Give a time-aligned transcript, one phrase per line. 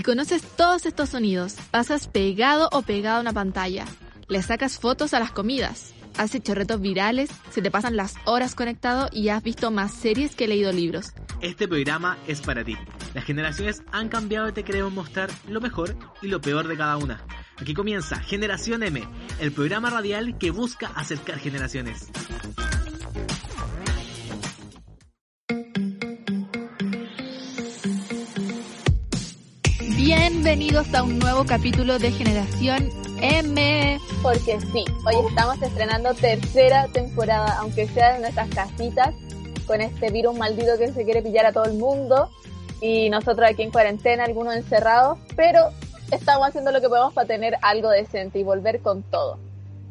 [0.00, 3.84] Si conoces todos estos sonidos, pasas pegado o pegado a una pantalla,
[4.28, 8.54] le sacas fotos a las comidas, has hecho retos virales, se te pasan las horas
[8.54, 11.12] conectado y has visto más series que leído libros.
[11.42, 12.78] Este programa es para ti.
[13.12, 16.96] Las generaciones han cambiado y te queremos mostrar lo mejor y lo peor de cada
[16.96, 17.22] una.
[17.58, 19.06] Aquí comienza Generación M,
[19.38, 22.08] el programa radial que busca acercar generaciones.
[30.02, 32.88] Bienvenidos a un nuevo capítulo de Generación
[33.20, 34.00] M.
[34.22, 39.14] Porque sí, hoy estamos estrenando tercera temporada, aunque sea en nuestras casitas,
[39.66, 42.30] con este virus maldito que se quiere pillar a todo el mundo.
[42.80, 45.68] Y nosotros aquí en cuarentena, algunos encerrados, pero
[46.10, 49.38] estamos haciendo lo que podemos para tener algo decente y volver con todo.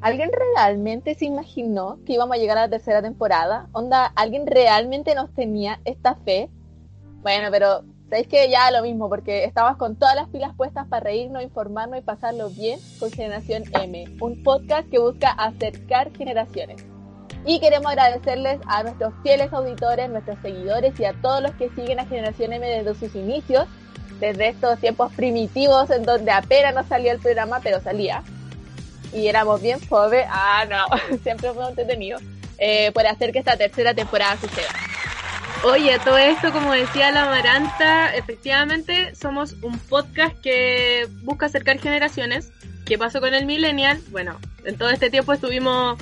[0.02, 3.68] ¿Alguien realmente se imaginó que íbamos a llegar a la tercera temporada?
[3.74, 6.50] Onda, ¿alguien realmente nos tenía esta fe?
[7.22, 11.04] Bueno, pero sabéis que ya lo mismo, porque estabas con todas las pilas puestas para
[11.04, 16.84] reírnos, informarnos y pasarlo bien con Generación M, un podcast que busca acercar generaciones.
[17.46, 22.00] Y queremos agradecerles a nuestros fieles auditores, nuestros seguidores y a todos los que siguen
[22.00, 23.66] a Generación M desde sus inicios,
[24.20, 28.24] desde estos tiempos primitivos en donde apenas no salía el programa, pero salía.
[29.14, 32.20] Y éramos bien pobres, ah no, siempre fue entretenido,
[32.58, 34.89] eh, por hacer que esta tercera temporada suceda.
[35.64, 42.52] Oye, todo esto, como decía la Amaranta, efectivamente somos un podcast que busca acercar generaciones.
[42.86, 44.00] ¿Qué pasó con el Millennial?
[44.10, 46.00] Bueno, en todo este tiempo estuvimos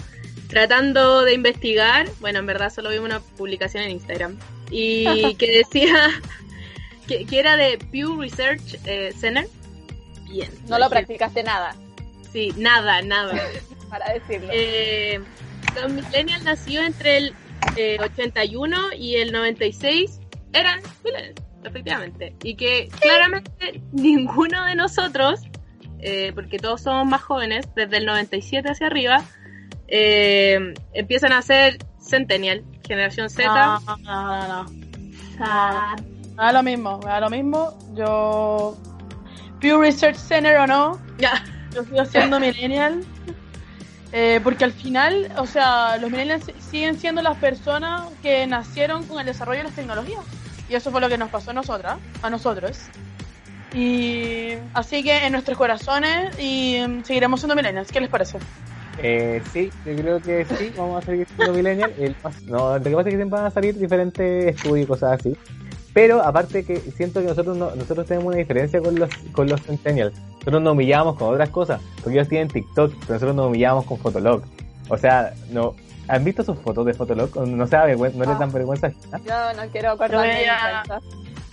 [0.47, 2.07] tratando de investigar.
[2.19, 4.37] Bueno, en verdad solo vimos una publicación en Instagram.
[4.69, 6.11] Y que decía
[7.07, 9.47] que, que era de Pew Research eh, Center.
[10.29, 10.49] Bien.
[10.67, 11.75] No lo practicaste nada.
[12.31, 13.33] Sí, nada, nada.
[13.89, 14.49] Para decirlo.
[14.51, 15.19] Eh,
[15.75, 17.33] los Millennials nació entre el
[17.75, 20.19] eh, 81 y el 96
[20.53, 22.35] eran millennials, efectivamente.
[22.43, 25.41] Y que claramente ninguno de nosotros,
[25.99, 29.23] eh, porque todos somos más jóvenes, desde el 97 hacia arriba,
[29.87, 33.47] eh, empiezan a ser Centennial, generación Z.
[33.47, 36.53] No, no, no, no.
[36.53, 37.77] Lo mismo, me da lo mismo.
[37.95, 38.77] Yo.
[39.59, 41.43] Pew Research Center o no, Ya.
[41.73, 43.03] yo sigo siendo millennial.
[44.11, 49.19] Eh, porque al final, o sea, los millennials siguen siendo las personas que nacieron con
[49.19, 50.23] el desarrollo de las tecnologías.
[50.69, 52.89] Y eso fue lo que nos pasó a nosotras, a nosotros.
[53.73, 57.91] Y así que en nuestros corazones y mm, seguiremos siendo millennials.
[57.91, 58.39] ¿Qué les parece?
[58.99, 61.93] Eh, sí, yo creo que sí, vamos a seguir siendo millennial.
[61.99, 62.15] El,
[62.47, 65.37] no, lo que pasa es que siempre van a salir diferentes estudios y cosas así.
[65.97, 69.59] Pero aparte que siento que nosotros no, nosotros tenemos una diferencia con los con los
[69.63, 70.13] centennials.
[70.41, 73.97] Nosotros nos humillamos con otras cosas, porque ellos tienen TikTok, pero nosotros nos humillamos con
[73.97, 74.43] Fotolog.
[74.89, 75.73] O sea, no
[76.07, 77.35] ¿han visto sus fotos de Fotolog?
[77.47, 78.87] No se da vergüenza, no les dan vergüenza.
[79.11, 79.21] ajena?
[79.25, 80.45] Yo no quiero Yo, acordarme
[80.85, 80.99] cuenta.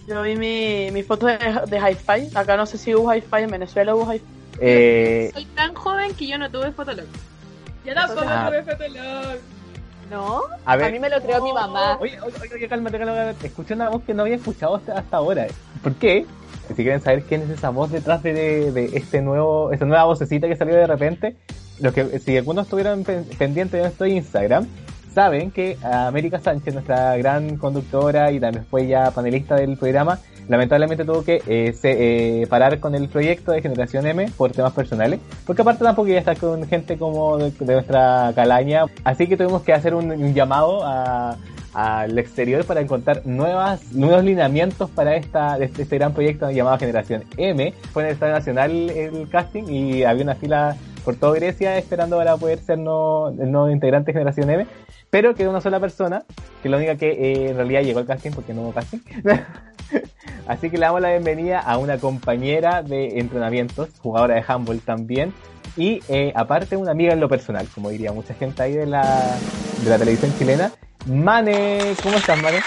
[0.06, 2.36] yo vi mi, mi foto de, de Hi-Fi.
[2.36, 4.24] Acá no sé si hubo Hi-Fi, en Venezuela hubo Hi-Fi.
[4.60, 7.06] Eh, Soy tan joven que yo no tuve Fotolog.
[7.86, 8.44] Yo tampoco Ah.
[8.48, 9.38] tuve Fotolog.
[10.14, 10.42] ¿No?
[10.64, 11.98] a A ver, mí me lo creó mi mamá.
[12.00, 13.46] Oye, oye, oye, cálmate, cálmate.
[13.46, 15.46] Escuché una voz que no había escuchado hasta, hasta ahora.
[15.82, 16.24] ¿Por qué?
[16.68, 20.56] Si quieren saber quién es esa voz detrás de, este nuevo, esta nueva vocecita que
[20.56, 21.36] salió de repente,
[21.80, 24.66] los que, si algunos estuvieron pen- pendientes de nuestro Instagram,
[25.14, 31.04] saben que América Sánchez, nuestra gran conductora y también fue ya panelista del programa, lamentablemente
[31.04, 35.20] tuvo que eh, se- eh, parar con el proyecto de Generación M por temas personales,
[35.46, 39.62] porque aparte tampoco iba a estar con gente como de, nuestra calaña, así que tuvimos
[39.62, 41.36] que hacer un, llamado a,
[41.72, 47.24] al exterior para encontrar nuevas, nuevos lineamientos para esta, este, este gran proyecto llamado Generación
[47.36, 47.72] M.
[47.92, 52.16] Fue en el Estadio Nacional el casting y había una fila por toda Grecia esperando
[52.16, 54.66] para poder ser no, el nuevo integrante de Generación M,
[55.10, 56.24] pero quedó una sola persona,
[56.62, 58.98] que la única que eh, en realidad llegó al casting porque no hubo casting.
[60.46, 65.32] Así que le damos la bienvenida a una compañera de entrenamientos, jugadora de handball también,
[65.76, 69.36] y eh, aparte una amiga en lo personal, como diría mucha gente ahí de la,
[69.82, 70.72] de la televisión chilena.
[71.06, 72.60] Mane, ¿cómo estás, Mane?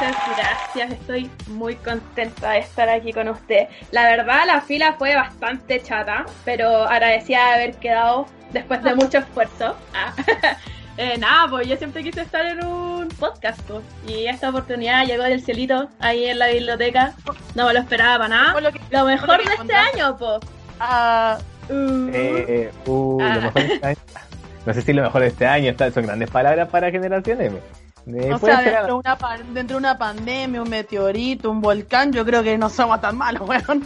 [0.00, 0.92] Muchas gracias.
[0.92, 3.68] Estoy muy contenta de estar aquí con usted.
[3.92, 9.18] La verdad, la fila fue bastante chata, pero agradecida de haber quedado después de mucho
[9.18, 9.76] esfuerzo.
[9.94, 10.12] Ah.
[10.98, 15.24] Eh, nada, pues yo siempre quise estar en un podcast, pues, y esta oportunidad llegó
[15.24, 17.12] del cielito ahí en la biblioteca.
[17.54, 18.60] No me lo esperaba para nada.
[18.62, 20.38] Lo que- Lo mejor de este año, pues.
[20.80, 21.36] Ah,
[21.68, 22.08] Uh.
[22.14, 23.34] Eh, uh, Ah.
[23.34, 23.96] lo mejor de este año.
[24.64, 27.58] No sé si lo mejor de este año son grandes palabras para Generación M.
[28.06, 31.60] Eh, o puede sea, ser dentro de, una, dentro de una pandemia, un meteorito, un
[31.60, 33.84] volcán, yo creo que no somos tan malos, weón.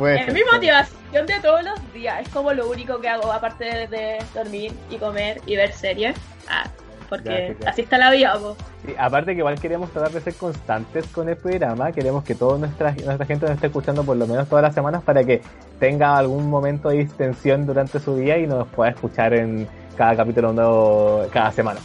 [0.00, 2.22] Es ser, mi motivación de todos los días.
[2.22, 6.16] Es como lo único que hago, aparte de, dormir y comer y ver series.
[6.48, 6.64] Ah,
[7.08, 8.56] porque así está la vida, po.
[8.84, 12.58] Sí, aparte que igual queremos tratar de ser constantes con el programa, queremos que toda
[12.58, 15.40] nuestra, nuestra gente nos esté escuchando por lo menos todas las semanas para que
[15.78, 20.52] tenga algún momento de distensión durante su día y nos pueda escuchar en cada capítulo
[20.52, 21.80] nuevo cada semana.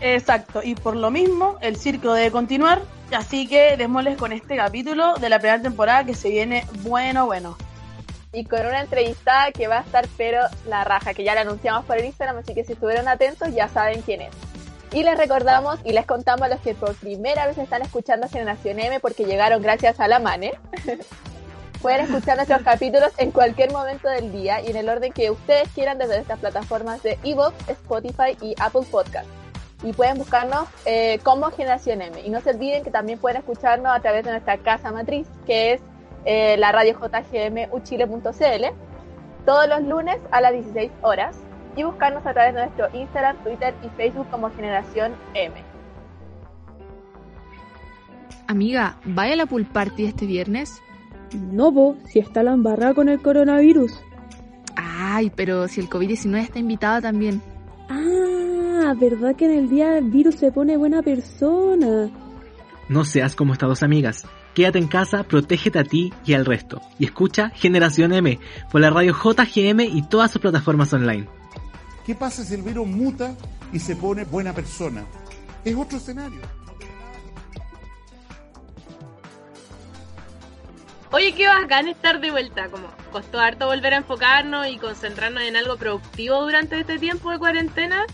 [0.00, 2.82] Exacto, y por lo mismo, el circo debe continuar.
[3.12, 7.56] Así que démosles con este capítulo de la primera temporada que se viene bueno, bueno.
[8.32, 11.84] y con una entrevistada que va a estar pero la raja, que ya la anunciamos
[11.84, 14.34] por el Instagram, así que si estuvieron atentos ya saben quién es.
[14.92, 18.78] Y les recordamos y les contamos a los que por primera vez están escuchando Generación
[18.78, 20.52] M porque llegaron gracias a la Mane.
[21.82, 25.68] Pueden escuchar nuestros capítulos en cualquier momento del día y en el orden que ustedes
[25.74, 29.28] quieran desde estas plataformas de Evox, Spotify y Apple Podcast.
[29.82, 32.20] Y pueden buscarnos eh, como Generación M.
[32.24, 35.74] Y no se olviden que también pueden escucharnos a través de nuestra casa matriz, que
[35.74, 35.80] es
[36.24, 38.64] eh, la radio JGM uchile.cl,
[39.44, 41.36] todos los lunes a las 16 horas.
[41.76, 45.54] Y buscarnos a través de nuestro Instagram, Twitter y Facebook como Generación M.
[48.48, 50.80] Amiga, ¿vaya a la pool party este viernes?
[51.34, 53.92] No, po, si está la embarrada con el coronavirus.
[54.76, 57.42] Ay, pero si el COVID-19 está invitado también.
[57.88, 62.10] Ah, ¿verdad que en el día del virus se pone buena persona?
[62.88, 64.24] No seas como estas dos amigas.
[64.54, 66.80] Quédate en casa, protégete a ti y al resto.
[66.98, 68.38] Y escucha Generación M
[68.70, 71.28] por la radio JGM y todas sus plataformas online.
[72.06, 73.34] ¿Qué pasa si el virus muta
[73.72, 75.04] y se pone buena persona?
[75.64, 76.40] Es otro escenario.
[81.12, 82.68] Oye, qué bacán estar de vuelta.
[82.68, 87.38] Como costó harto volver a enfocarnos y concentrarnos en algo productivo durante este tiempo de
[87.38, 88.04] cuarentena.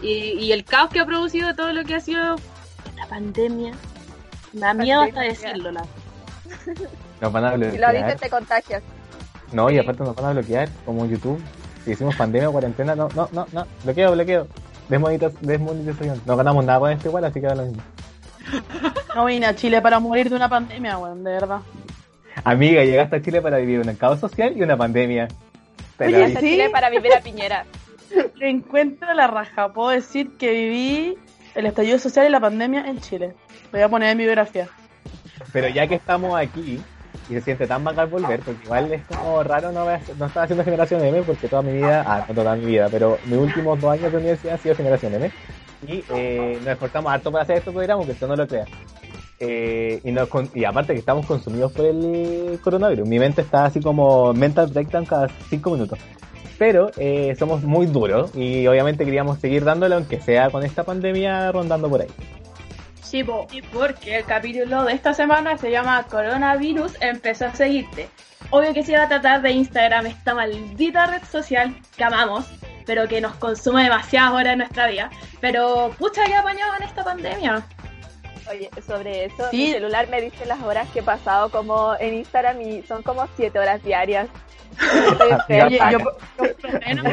[0.00, 0.08] Y,
[0.38, 2.34] y el caos que ha producido todo lo que ha sido
[2.86, 3.72] esta pandemia.
[4.52, 5.70] Me da miedo hasta decirlo.
[5.70, 5.84] La...
[7.20, 8.16] Nos van a Si lo dices bloquear.
[8.18, 8.82] te contagias.
[9.52, 11.40] No, y aparte nos van a bloquear, como YouTube.
[11.84, 13.66] Si hicimos pandemia o cuarentena, no, no, no, no.
[13.84, 14.46] Bloqueo, bloqueo.
[14.88, 16.20] Desmonetiz- Desmonetización.
[16.26, 17.82] No ganamos nada con esto igual, así que da lo mismo.
[19.14, 21.60] No vine a Chile para morir de una pandemia, weón, de verdad.
[22.44, 25.28] Amiga, llegaste a Chile para vivir un caos social y una pandemia.
[25.98, 26.36] La Oye, sí.
[26.40, 27.64] Chile para vivir a Piñera.
[28.40, 29.72] Encuentro la raja.
[29.72, 31.16] Puedo decir que viví
[31.54, 33.34] el estallido social y la pandemia en Chile.
[33.66, 34.68] Lo voy a poner en mi biografía.
[35.52, 36.80] Pero ya que estamos aquí
[37.28, 40.44] y se siente tan bacán volver, porque igual es como raro no, ver- no estar
[40.44, 43.80] haciendo generación M, porque toda mi vida, ah, no toda mi vida, pero mis últimos
[43.80, 45.30] dos años de universidad han sido generación M.
[45.86, 48.64] Y eh, nos esforzamos harto para hacer este programa, aunque usted no lo crea.
[49.44, 53.08] Eh, y, nos y aparte que estamos consumidos por el coronavirus.
[53.08, 55.98] Mi mente está así como mental breakdown cada cinco minutos.
[56.58, 61.50] Pero eh, somos muy duros y obviamente queríamos seguir dándole, aunque sea con esta pandemia
[61.50, 62.08] rondando por ahí.
[63.02, 68.08] Sí, porque el capítulo de esta semana se llama Coronavirus empezó a seguirte.
[68.50, 72.46] Obvio que se va a tratar de Instagram, esta maldita red social que amamos,
[72.86, 75.10] pero que nos consume demasiadas horas en nuestra vida.
[75.40, 77.66] Pero, pucha, que apañado en esta pandemia.
[78.52, 79.56] Oye, sobre eso, Sí.
[79.68, 83.26] mi celular me dice las horas que he pasado como en Instagram y son como
[83.36, 84.28] 7 horas diarias.
[85.48, 85.98] Oye, yo, yo
[86.56, 87.04] por lo menos,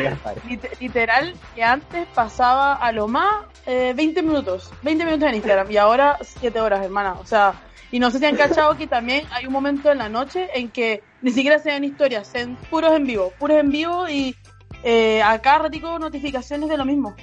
[0.47, 4.71] lit- literal, que antes pasaba a lo más eh, 20 minutos.
[4.81, 7.13] 20 minutos en Instagram y ahora 7 horas, hermana.
[7.19, 7.53] O sea,
[7.91, 10.69] y no sé si han cachado que también hay un momento en la noche en
[10.69, 14.35] que ni siquiera se ven historias, se ven puros en vivo, puros en vivo y
[14.83, 17.15] eh, acá ratico notificaciones de lo mismo.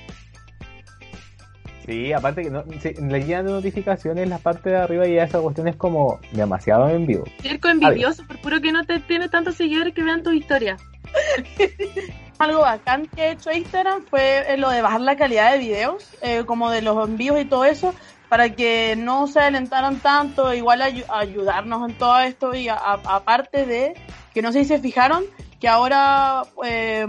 [1.87, 5.25] Sí, aparte que no, sí, le llegan de notificaciones la parte de arriba y ya
[5.25, 7.25] esa cuestión es como demasiado en vivo.
[7.41, 10.77] Circo envidioso, por puro que no te tiene tantos seguidores que vean tu historia.
[12.39, 16.05] Algo bacán que ha hecho Instagram fue eh, lo de bajar la calidad de videos,
[16.21, 17.95] eh, como de los envíos y todo eso,
[18.29, 23.01] para que no se adelantaran tanto, igual ayu- ayudarnos en todo esto y a- a-
[23.17, 23.95] aparte de
[24.35, 25.25] que no sé si se fijaron
[25.61, 27.07] que ahora eh,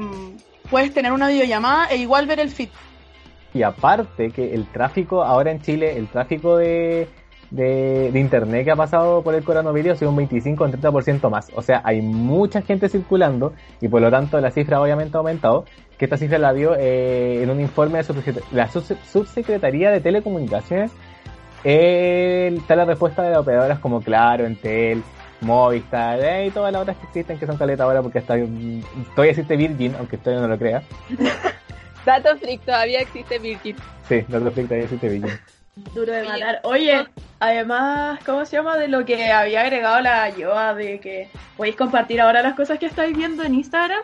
[0.70, 2.70] puedes tener una videollamada e igual ver el feed.
[3.58, 7.08] Y aparte que el tráfico ahora en Chile, el tráfico de,
[7.50, 11.30] de, internet que ha pasado por el coronavirus ha sido un 25 o un 30%
[11.32, 11.48] más.
[11.56, 15.66] O sea, hay mucha gente circulando y por lo tanto la cifra obviamente ha aumentado.
[15.98, 20.92] Que esta cifra la dio eh, en un informe de la subse- Subsecretaría de Telecomunicaciones
[21.64, 25.02] está la respuesta de las operadoras como Claro, Entel,
[25.42, 28.36] Movistar eh, y todas las otras que existen que son caleta ahora porque está,
[29.16, 30.84] todavía existe Virgin, aunque todavía no lo crea.
[32.08, 33.76] Dato freak, todavía existe Virgin.
[34.08, 35.40] Sí, Dato freak todavía existe Virgin.
[35.94, 36.62] Duro de matar.
[36.64, 37.06] Oye,
[37.38, 38.78] además, ¿cómo se llama?
[38.78, 42.86] De lo que había agregado la Yoa, de que podéis compartir ahora las cosas que
[42.86, 44.00] estáis viendo en Instagram.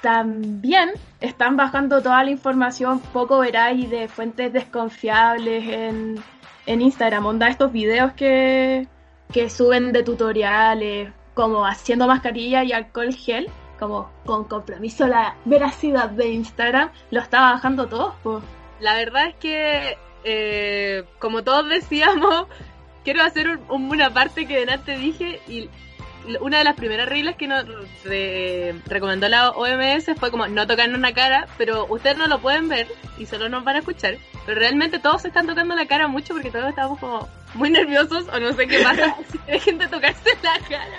[0.00, 0.90] También
[1.20, 6.22] están bajando toda la información poco veraz y de fuentes desconfiables en,
[6.66, 7.26] en Instagram.
[7.26, 8.86] Onda estos videos que,
[9.32, 16.10] que suben de tutoriales, como haciendo mascarilla y alcohol gel, como con compromiso la veracidad
[16.10, 18.14] de Instagram, lo está bajando todos.
[18.22, 18.40] po.
[18.78, 22.46] La verdad es que, eh, como todos decíamos,
[23.04, 25.68] quiero hacer un- un- una parte que delante dije y
[26.40, 27.64] una de las primeras reglas que nos
[28.04, 32.68] re- recomendó la OMS fue como no tocarnos la cara, pero ustedes no lo pueden
[32.68, 32.86] ver
[33.18, 34.16] y solo nos van a escuchar.
[34.44, 38.26] Pero realmente todos se están tocando la cara mucho porque todos estamos como muy nerviosos
[38.32, 40.98] o no sé qué pasa si dejen de tocarse la cara.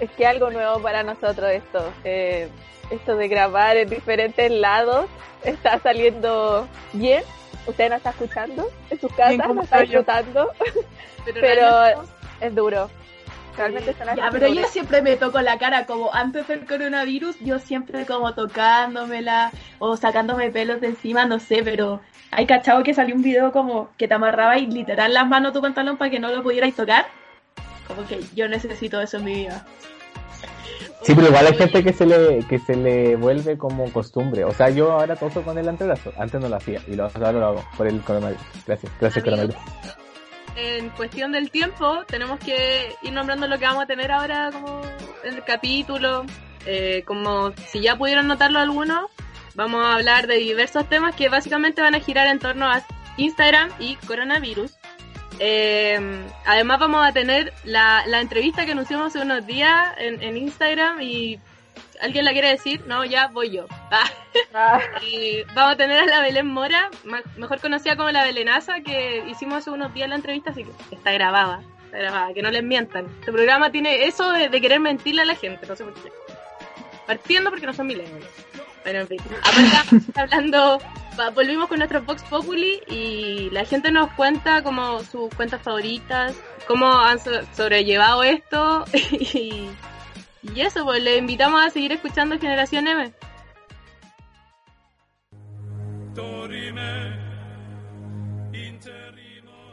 [0.00, 1.92] Es que algo nuevo para nosotros esto.
[2.04, 2.48] Eh,
[2.90, 5.06] esto de grabar en diferentes lados
[5.42, 7.22] está saliendo bien.
[7.66, 10.50] Usted no está escuchando en sus casas, como no está disfrutando,
[11.34, 12.04] Pero,
[12.40, 12.88] es duro.
[13.56, 17.58] Realmente así Ya, pero yo siempre me toco la cara, como antes del coronavirus, yo
[17.58, 22.00] siempre como tocándomela o sacándome pelos de encima, no sé, pero
[22.30, 25.62] hay cachado que salió un video como que te amarraba y literal las manos tu
[25.62, 27.06] pantalón para que no lo pudierais tocar.
[27.86, 29.64] Como que yo necesito eso en mi vida.
[31.02, 34.44] Sí, pero igual hay gente que se le que se le vuelve como costumbre.
[34.44, 36.12] O sea, yo ahora toso con el antebrazo.
[36.18, 38.42] Antes no lo hacía y lo, ahora lo hago por el coronavirus.
[38.66, 39.56] Gracias, gracias coronavirus.
[40.56, 44.82] en cuestión del tiempo, tenemos que ir nombrando lo que vamos a tener ahora como
[45.22, 46.24] en el capítulo.
[46.66, 49.08] Eh, como si ya pudieron notarlo algunos,
[49.54, 52.84] vamos a hablar de diversos temas que básicamente van a girar en torno a
[53.16, 54.72] Instagram y coronavirus.
[55.38, 55.98] Eh,
[56.44, 61.02] además vamos a tener la, la entrevista que anunciamos hace unos días en, en Instagram
[61.02, 61.38] y
[62.00, 62.82] ¿alguien la quiere decir?
[62.86, 63.66] No, ya voy yo.
[63.90, 64.04] Ah.
[64.54, 64.80] Ah,
[65.54, 66.90] vamos a tener a la Belén Mora,
[67.36, 71.12] mejor conocida como la Belenaza, que hicimos hace unos días la entrevista, así que está
[71.12, 73.06] grabada, está grabada, que no les mientan.
[73.20, 76.12] Este programa tiene eso de, de querer mentirle a la gente, no sé por qué.
[77.06, 78.26] Partiendo porque no son millennials.
[78.82, 79.18] Bueno, en fin.
[79.40, 80.78] Aparte, hablando,
[81.34, 86.34] volvimos con nuestro Vox Populi y la gente nos cuenta como sus cuentas favoritas,
[86.66, 89.68] cómo han so- sobrellevado esto y,
[90.42, 93.12] y eso, pues le invitamos a seguir escuchando Generación M.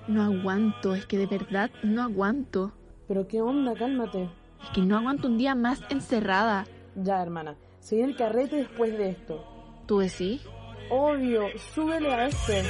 [0.07, 2.73] No aguanto, es que de verdad no aguanto.
[3.07, 4.29] Pero qué onda, cálmate.
[4.63, 6.65] Es que no aguanto un día más encerrada.
[6.95, 7.55] Ya, hermana.
[7.79, 9.45] Se viene el carrete después de esto.
[9.87, 10.41] ¿Tú decís?
[10.89, 12.63] Obvio, súbele a este.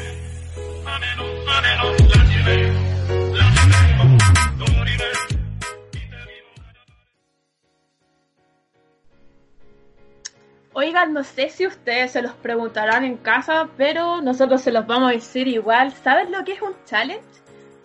[10.76, 15.10] Oigan, no sé si ustedes se los preguntarán en casa, pero nosotros se los vamos
[15.10, 15.92] a decir igual.
[15.92, 17.24] ¿Sabes lo que es un challenge?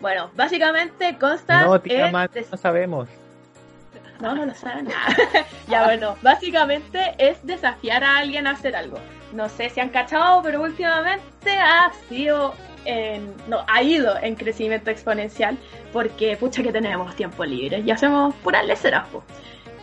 [0.01, 3.09] Bueno, básicamente consta No, tía, en no sabemos.
[4.21, 4.89] No, no lo saben.
[5.69, 8.99] ya bueno, básicamente es desafiar a alguien a hacer algo.
[9.33, 12.55] No sé si han cachado, pero últimamente ha sido
[12.85, 15.59] en, no, ha ido en crecimiento exponencial
[15.93, 19.07] porque pucha que tenemos tiempo libre y hacemos puras leceras.
[19.09, 19.23] po.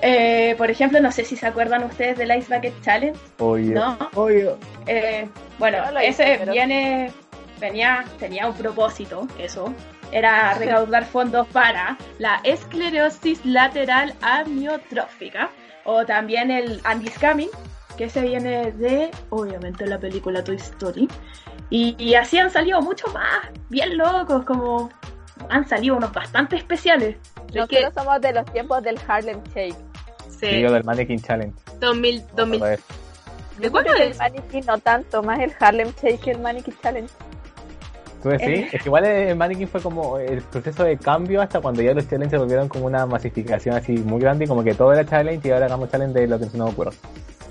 [0.02, 3.20] Eh, por ejemplo, no sé si se acuerdan ustedes del Ice Bucket Challenge.
[3.40, 3.74] Obvio.
[3.75, 3.98] No.
[4.16, 4.58] Obvio.
[4.88, 5.28] Eh,
[5.60, 7.12] bueno, No hice, ese pero- viene,
[7.60, 9.74] venía, tenía un propósito, eso.
[10.12, 15.50] Era recaudar fondos para la esclerosis lateral amiotrófica
[15.84, 17.50] o también el anti-scamming,
[17.96, 21.08] que se viene de, obviamente, la película Toy Story.
[21.70, 24.90] Y, y así han salido muchos más, bien locos, como
[25.50, 27.18] han salido unos bastante especiales.
[27.54, 29.75] Es que- Nosotros somos de los tiempos del Harlem Shake.
[30.40, 31.54] Sí, Digo del Mannequin Challenge.
[31.80, 32.60] 2000, 2000.
[32.60, 32.80] Vamos a ver.
[33.58, 34.12] ¿De cuándo es?
[34.12, 37.10] El Mannequin no tanto, más el Harlem Shake que el Mannequin Challenge.
[38.22, 38.48] ¿Tú decís?
[38.48, 38.70] Eh.
[38.74, 42.08] Es que igual el Mannequin fue como el proceso de cambio hasta cuando ya los
[42.10, 45.48] challenges se volvieron como una masificación así muy grande y como que todo era challenge
[45.48, 46.92] y ahora hagamos challenge de lo que se nos ocurra.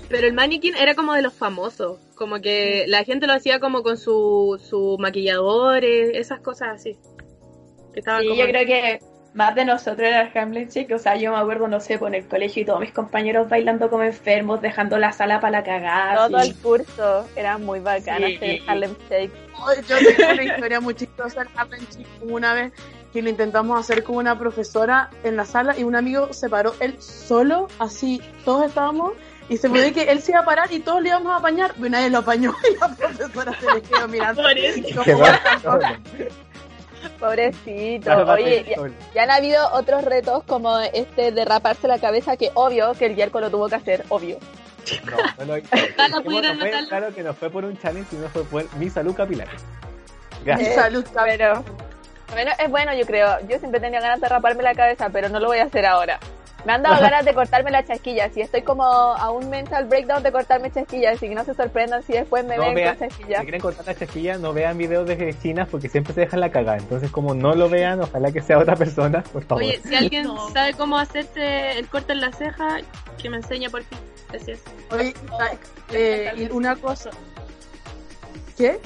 [0.09, 3.81] Pero el mannequin era como de los famosos, como que la gente lo hacía como
[3.83, 6.97] con su, su maquilladores, esas cosas así.
[7.93, 8.99] Que estaban Sí, como- yo creo que
[9.33, 10.91] más de nosotros era el Hamlet Shake.
[10.93, 13.89] O sea, yo me acuerdo, no sé, por el colegio y todos mis compañeros bailando
[13.89, 16.27] como enfermos, dejando la sala para la cagada.
[16.27, 16.49] Todo así.
[16.51, 18.35] el curso era muy bacano Sí.
[18.35, 19.31] hacer Harlem Shake.
[19.89, 22.07] Yo tengo una historia muy chistosa del Harlem Shake.
[22.21, 22.71] Una vez
[23.11, 26.73] que lo intentamos hacer con una profesora en la sala y un amigo se paró
[26.81, 29.13] él solo, así todos estábamos,
[29.47, 31.73] y se puede que él se iba a parar y todos le íbamos a apañar,
[31.75, 34.43] pero nadie lo apañó y la profesora se le quedó mirando.
[37.19, 38.11] Pobrecito.
[38.31, 38.75] Oye, ya,
[39.13, 43.15] ya han habido otros retos como este de raparse la cabeza, que obvio que el
[43.15, 44.37] Yerko lo tuvo que hacer, obvio.
[45.37, 45.45] No,
[46.07, 48.89] no pudieron no fue- claro que no fue por un challenge, sino fue por mi
[48.89, 49.47] salud capilar.
[49.47, 50.75] Eh, Gracias.
[50.75, 51.63] Salud, Pero,
[52.31, 53.39] bueno, es bueno, yo creo.
[53.47, 56.19] Yo siempre tenía ganas de raparme la cabeza, pero no lo voy a hacer ahora.
[56.65, 60.23] Me han dado ganas de cortarme las chasquillas y estoy como a un mental breakdown
[60.23, 63.09] de cortarme chasquillas y que no se sorprendan si después me No ven vean, con
[63.09, 63.41] si chasquillas.
[63.43, 66.77] quieren cortar la chasquilla, no vean videos de China porque siempre se dejan la cagada.
[66.77, 69.63] Entonces, como no lo vean, ojalá que sea otra persona, por favor.
[69.63, 72.77] Oye, si alguien sabe cómo hacerte el corte en la ceja,
[73.21, 73.97] que me enseñe por fin.
[74.29, 74.59] Gracias.
[74.91, 75.13] Oye,
[75.91, 77.11] eh, una cosa.
[78.57, 78.79] ¿Qué?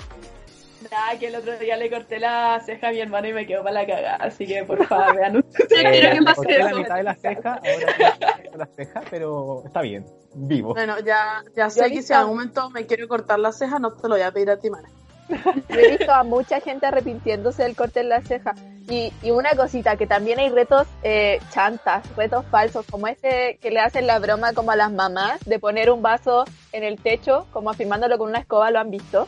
[0.91, 3.63] Nada, que el otro día le corté la ceja a mi hermano y me quedó
[3.63, 4.15] para la cagada.
[4.15, 5.71] Así que por favor, vean ustedes.
[5.71, 6.77] Eh, quiero que me pase corté la eso.
[6.77, 10.73] mitad de la ceja, ahora la ceja, pero está bien, vivo.
[10.73, 13.91] Bueno, ya, ya sé que si en algún momento me quiero cortar la ceja, no
[13.91, 14.89] te lo voy a pedir a ti, Mana.
[15.69, 18.55] Yo he visto a mucha gente arrepintiéndose del corte en la ceja.
[18.89, 23.69] Y, y una cosita, que también hay retos eh, chantas, retos falsos, como ese que
[23.69, 27.45] le hacen la broma como a las mamás de poner un vaso en el techo,
[27.53, 29.27] como afirmándolo con una escoba, ¿lo han visto?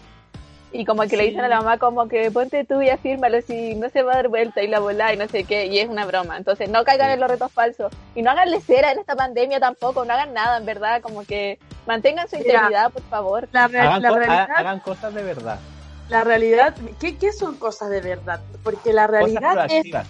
[0.73, 3.75] Y como que le dicen a la mamá como que ponte tú y afírmalo si
[3.75, 5.89] no se va a dar vuelta y la bola y no sé qué, y es
[5.89, 6.37] una broma.
[6.37, 7.91] Entonces no caigan en los retos falsos.
[8.15, 11.59] Y no haganle cera en esta pandemia tampoco, no hagan nada, en verdad, como que
[11.85, 12.53] mantengan su Mira.
[12.53, 13.49] integridad, por favor.
[13.51, 15.59] La, Hagan, la co- realidad, ha- hagan cosas de verdad.
[16.07, 18.39] la realidad, ¿qué, ¿qué son cosas de verdad?
[18.63, 20.05] Porque la Cosas realidad es la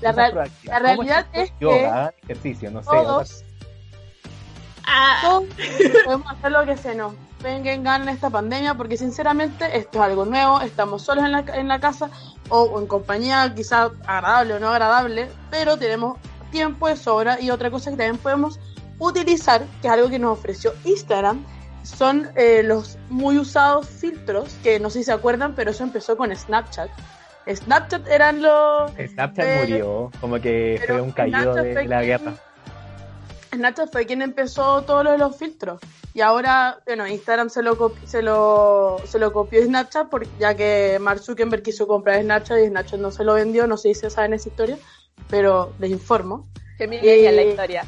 [0.00, 2.90] la ¿Cómo realidad es yoga, que hagan ejercicio, no sé.
[2.90, 3.44] todos,
[4.86, 5.44] Ah, todos
[6.04, 9.98] podemos hacer lo que se nos venga en gana en esta pandemia, porque sinceramente esto
[9.98, 12.10] es algo nuevo, estamos solos en la, en la casa
[12.48, 16.18] o, o en compañía, quizá agradable o no agradable, pero tenemos
[16.50, 18.58] tiempo de sobra y otra cosa que también podemos
[18.98, 21.44] utilizar, que es algo que nos ofreció Instagram,
[21.82, 26.16] son eh, los muy usados filtros, que no sé si se acuerdan, pero eso empezó
[26.16, 26.90] con Snapchat.
[27.48, 28.92] Snapchat eran los...
[28.92, 32.34] Snapchat Eh, murió, como que fue un caído Snapchat de, la guerra.
[33.54, 35.80] Snapchat fue quien empezó todo lo de los filtros.
[36.18, 40.52] Y ahora, bueno, Instagram se lo, copi- se lo, se lo copió Snapchat, por- ya
[40.56, 44.00] que Mark Zuckerberg quiso comprar Snapchat y Snapchat no se lo vendió, no sé si
[44.00, 44.76] se saben esa historia,
[45.30, 46.48] pero les informo.
[46.76, 47.84] Que millennial la Eh, historia.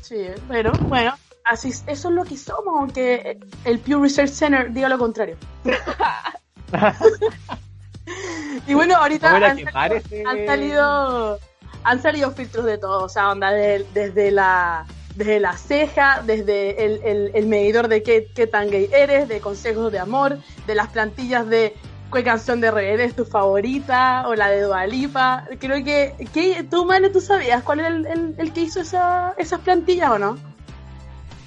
[0.00, 4.72] Sí, pero bueno, así es- eso es lo que somos, aunque el Pew Research Center
[4.72, 5.36] diga lo contrario.
[8.66, 11.38] y bueno, ahorita ¿Cómo era han salido- han salido
[11.84, 14.84] han salido filtros de todo, o sea, onda de- desde la
[15.16, 19.90] desde la ceja, desde el, el- medidor de qué, qué tan gay eres, de consejos
[19.90, 21.74] de amor, de las plantillas de
[22.12, 25.44] qué canción de RBD es tu favorita o la de Dualipa.
[25.58, 28.06] Creo que, que tú, Mane, tú sabías cuál era el,
[28.38, 30.38] el- que hizo esa, esas plantillas o no?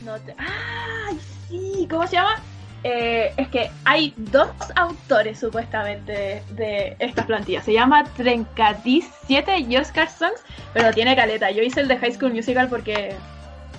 [0.04, 1.88] No te- ¡Ay, sí!
[1.90, 2.36] ¿Cómo se llama?
[2.84, 7.66] Eh, es que hay dos autores supuestamente de, estas plantillas.
[7.66, 10.42] Se llama Trencadis 7 y Oscar Songs,
[10.74, 11.52] pero tiene caleta.
[11.52, 13.16] Yo hice el de High School Musical porque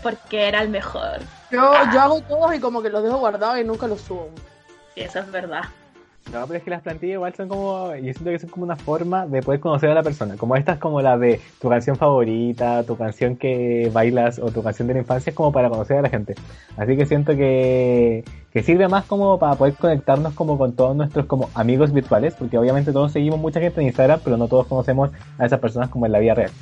[0.02, 1.20] porque era el mejor.
[1.50, 4.30] Yo, yo hago todos y como que los dejo guardados y nunca los subo.
[4.94, 5.62] Sí, eso es verdad.
[6.32, 8.76] No, pero es que las plantillas igual son como, yo siento que son como una
[8.76, 10.36] forma de poder conocer a la persona.
[10.36, 14.86] Como estas como la de tu canción favorita, tu canción que bailas o tu canción
[14.86, 16.36] de la infancia es como para conocer a la gente.
[16.76, 21.26] Así que siento que, que sirve más como para poder conectarnos como con todos nuestros
[21.26, 25.10] como amigos virtuales, porque obviamente todos seguimos mucha gente en Instagram, pero no todos conocemos
[25.36, 26.52] a esas personas como en la vida real.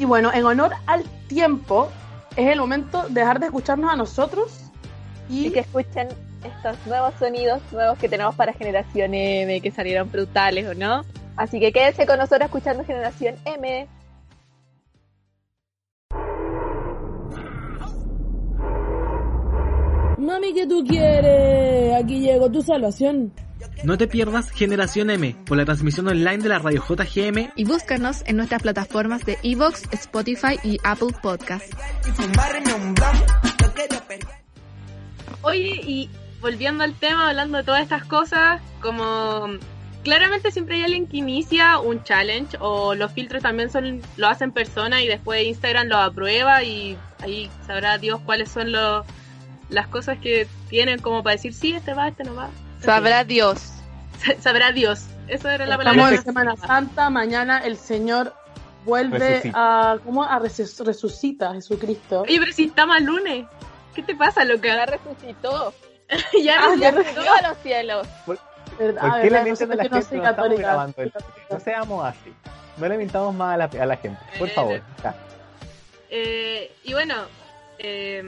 [0.00, 1.88] Y bueno, en honor al tiempo,
[2.36, 4.64] es el momento de dejar de escucharnos a nosotros
[5.28, 6.08] y, Y que escuchen
[6.44, 11.02] estos nuevos sonidos nuevos que tenemos para Generación M, que salieron brutales, ¿o no?
[11.36, 13.88] Así que quédense con nosotros escuchando Generación M.
[20.18, 21.94] Mami, ¿qué tú quieres?
[21.94, 23.32] Aquí llegó tu salvación.
[23.84, 28.22] No te pierdas Generación M por la transmisión online de la radio JGM Y búscanos
[28.26, 31.72] en nuestras plataformas de Evox, Spotify y Apple Podcast.
[35.42, 36.10] Oye, y
[36.40, 39.46] volviendo al tema, hablando de todas estas cosas, como
[40.02, 44.50] claramente siempre hay alguien que inicia un challenge o los filtros también son lo hacen
[44.50, 49.06] persona y después Instagram lo aprueba y ahí sabrá Dios cuáles son los
[49.70, 52.50] las cosas que tienen como para decir sí, este va, este no va.
[52.84, 53.72] Sabrá Dios.
[54.40, 55.06] Sabrá Dios.
[55.28, 56.00] Eso era la palabra.
[56.00, 58.34] estamos que en Semana Santa, mañana el Señor
[58.84, 59.92] vuelve Resucita.
[59.92, 60.24] a ¿cómo?
[60.24, 62.22] a resu- resucita Jesucristo.
[62.22, 63.46] Oye, pero si estamos al lunes.
[63.94, 64.86] ¿Qué te pasa, Ya loca?
[64.86, 65.74] resucitó.
[66.42, 67.20] ya Ah, Ya resucitó.
[67.32, 68.06] a los cielos.
[68.24, 68.38] ¿Por
[68.78, 69.22] qué ¿verdad?
[69.22, 69.98] le No sé mienten a por la qué gente?
[69.98, 70.62] no soy No estamos católica.
[70.62, 71.12] grabando el
[71.50, 72.32] No seamos así.
[72.78, 74.80] No le mintamos más a la, a la gente, por favor.
[75.02, 75.14] Ya.
[76.10, 77.14] Eh, y bueno,
[77.78, 78.22] eh,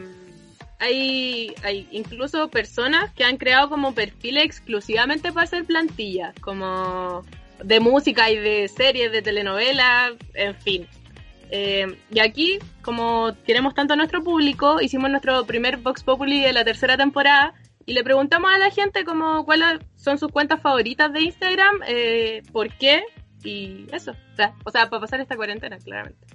[0.80, 7.24] hay, hay incluso personas que han creado como perfiles exclusivamente para hacer plantillas, como
[7.62, 10.86] de música y de series, de telenovelas, en fin.
[11.50, 16.52] Eh, y aquí, como queremos tanto a nuestro público, hicimos nuestro primer Vox Populi de
[16.52, 17.54] la tercera temporada
[17.86, 22.42] y le preguntamos a la gente como cuáles son sus cuentas favoritas de Instagram, eh,
[22.52, 23.02] por qué
[23.44, 24.12] y eso.
[24.32, 26.26] O sea, o sea, para pasar esta cuarentena, claramente.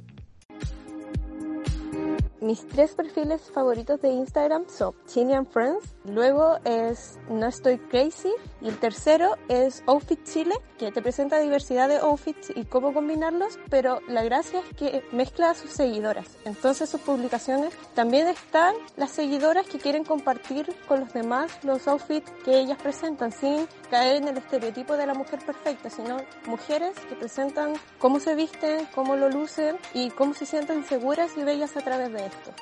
[2.42, 8.68] Mis tres perfiles favoritos de Instagram son Chilean Friends, luego es No Estoy Crazy y
[8.68, 14.00] el tercero es Outfit Chile, que te presenta diversidad de outfits y cómo combinarlos, pero
[14.08, 16.28] la gracia es que mezcla a sus seguidoras.
[16.46, 22.32] Entonces sus publicaciones también están las seguidoras que quieren compartir con los demás los outfits
[22.44, 27.16] que ellas presentan sin caer en el estereotipo de la mujer perfecta, sino mujeres que
[27.16, 31.82] presentan cómo se visten, cómo lo lucen y cómo se sienten seguras y bellas a
[31.82, 32.54] través de esto.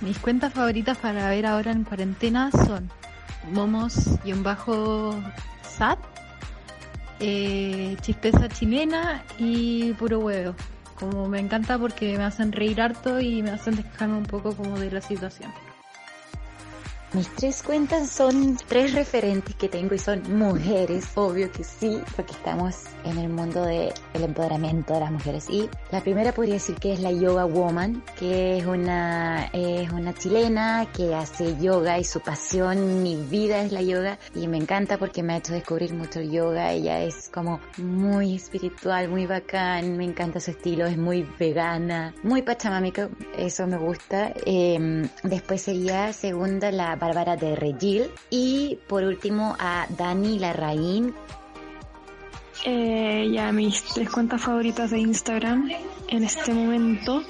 [0.00, 2.90] Mis cuentas favoritas para ver ahora en cuarentena son
[3.52, 4.38] momos-sat,
[7.20, 10.54] eh, chispeza chilena y puro huevo.
[10.98, 14.78] Como me encanta porque me hacen reír harto y me hacen despejarme un poco como
[14.78, 15.52] de la situación.
[17.12, 22.30] Mis tres cuentas son tres referentes que tengo y son mujeres, obvio que sí, porque
[22.34, 25.50] estamos en el mundo del empoderamiento de las mujeres.
[25.50, 30.14] Y la primera podría decir que es la Yoga Woman, que es una, es una
[30.14, 34.96] chilena que hace yoga y su pasión, mi vida es la yoga y me encanta
[34.96, 36.70] porque me ha hecho descubrir mucho yoga.
[36.70, 42.42] Ella es como muy espiritual, muy bacán, me encanta su estilo, es muy vegana, muy
[42.42, 44.32] pachamámica, eso me gusta.
[44.46, 51.14] Eh, después sería segunda la Bárbara de Regil y por último a Dani Larraín.
[52.64, 55.70] Eh, ya mis tres cuentas favoritas de Instagram
[56.08, 57.22] en este momento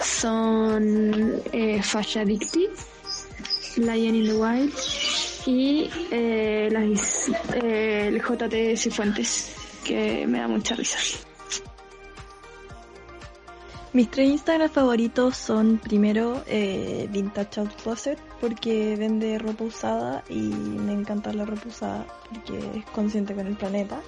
[0.00, 2.72] son eh, Fasha Addictive,
[3.76, 4.72] Lion in the Wild
[5.46, 10.98] y eh, las, eh, el JT Cifuentes, que me da mucha risa.
[13.92, 20.38] Mis tres Instagram favoritos son primero eh, Vintage Out Closet porque vende ropa usada y
[20.38, 24.00] me encanta la ropa usada porque es consciente con el planeta.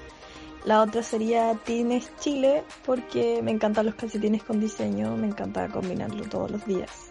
[0.64, 6.23] La otra sería Tines Chile porque me encantan los calcetines con diseño, me encanta combinarlo
[6.29, 7.11] todos los días.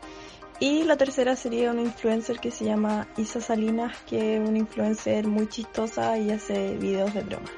[0.61, 5.27] Y la tercera sería una influencer que se llama Isa Salinas, que es una influencer
[5.27, 7.49] muy chistosa y hace videos de broma.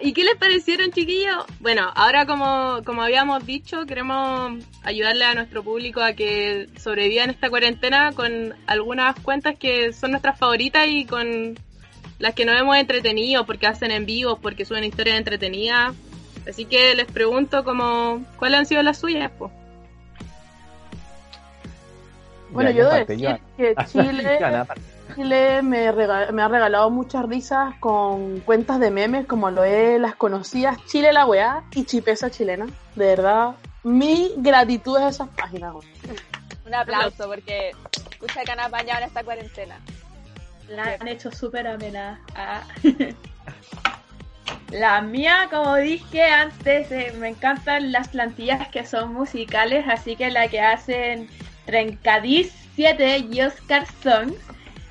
[0.00, 1.44] ¿Y qué les parecieron, chiquillos?
[1.58, 7.50] Bueno, ahora como, como habíamos dicho, queremos ayudarle a nuestro público a que sobrevivan esta
[7.50, 11.58] cuarentena con algunas cuentas que son nuestras favoritas y con
[12.20, 15.94] las que nos hemos entretenido porque hacen en vivo, porque suben historias entretenidas.
[16.48, 19.32] Así que les pregunto como, ¿cuáles han sido las suyas?
[19.32, 19.50] Po?
[22.50, 24.38] Bueno, yo decir que Chile...
[25.14, 30.14] Chile me, me, ha regalado muchas risas con cuentas de memes como lo es las
[30.14, 32.66] conocidas Chile la weá y Chipesa chilena.
[32.94, 35.74] De verdad, mi gratitud es a esas páginas.
[36.66, 37.72] Un aplauso porque
[38.10, 39.80] escucha que han apañado en esta cuarentena.
[40.68, 42.20] La han hecho súper amena.
[42.34, 42.62] Ah.
[44.70, 50.30] La mía, como dije antes, eh, me encantan las plantillas que son musicales, así que
[50.30, 51.28] la que hacen
[51.64, 54.36] Trencadís 7 y Oscar Songs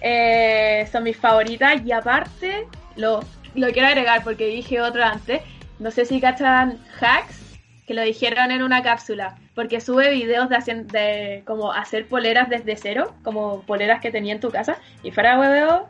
[0.02, 3.22] eh, son mis favoritas y aparte lo,
[3.56, 5.42] lo quiero agregar porque dije otro antes.
[5.80, 10.56] No sé si cachan hacks que lo dijeron en una cápsula porque sube videos de,
[10.56, 15.12] hacer, de como hacer poleras desde cero, como poleras que tenía en tu casa y
[15.12, 15.90] fuera hueveo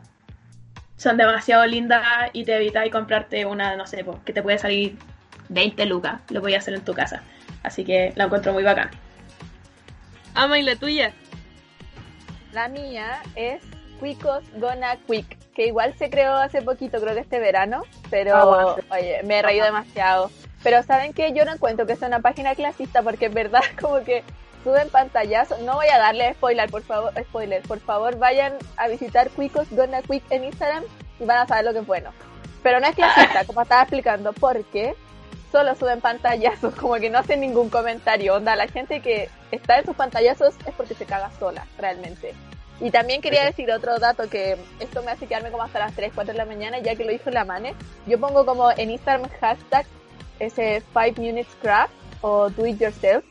[0.96, 4.96] son demasiado lindas y te evitas comprarte una, no sé, que te puede salir
[5.48, 7.22] 20 lucas, lo voy a hacer en tu casa.
[7.62, 8.90] Así que la encuentro muy bacán.
[10.34, 11.12] Ama, ¿y la tuya?
[12.52, 13.62] La mía es
[14.00, 18.76] Quicos Gonna Quick, que igual se creó hace poquito, creo que este verano, pero Ah,
[18.90, 20.30] oye, me he reído demasiado.
[20.62, 24.02] Pero saben que yo no encuentro que sea una página clasista porque es verdad como
[24.04, 24.24] que
[24.64, 25.60] suben pantallazos.
[25.60, 30.02] No voy a darle spoiler, por favor, spoiler, por favor vayan a visitar Quicos Gonna
[30.02, 30.84] Quick en Instagram
[31.20, 32.10] y van a saber lo que es bueno.
[32.62, 34.94] Pero no es clasista, como estaba explicando, porque
[35.52, 38.34] solo suben pantallazos, como que no hacen ningún comentario.
[38.36, 42.34] Onda, la gente que está en sus pantallazos es porque se caga sola, realmente.
[42.80, 46.12] Y también quería decir otro dato que esto me hace quedarme como hasta las 3,
[46.14, 47.74] 4 de la mañana, ya que lo dijo la Mane.
[48.06, 49.86] Yo pongo como en Instagram hashtag
[50.38, 53.24] ese 5 minutes craft o do it yourself.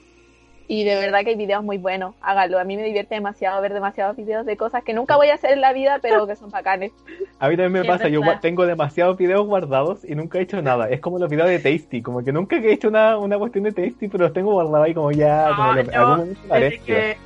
[0.69, 2.13] Y de verdad que hay videos muy buenos.
[2.19, 2.60] Hágalo.
[2.60, 5.51] A mí me divierte demasiado ver demasiados videos de cosas que nunca voy a hacer
[5.51, 6.91] en la vida, pero que son bacanes.
[7.39, 10.62] A mí también me Sí, pasa, yo tengo demasiados videos guardados y nunca he hecho
[10.62, 10.89] nada.
[10.89, 13.71] Es como los videos de Tasty, como que nunca he hecho una, una cuestión de
[13.71, 17.17] Tasty, pero los tengo guardados ahí como ya, como No, lo desde que,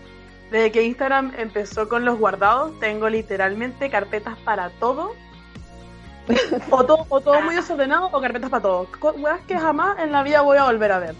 [0.52, 5.16] Desde que Instagram empezó con los guardados, tengo literalmente carpetas para todo.
[6.70, 8.88] o, todo o todo muy desordenado o carpetas para todo.
[9.00, 11.16] Co- Weas que jamás en la vida voy a volver a ver.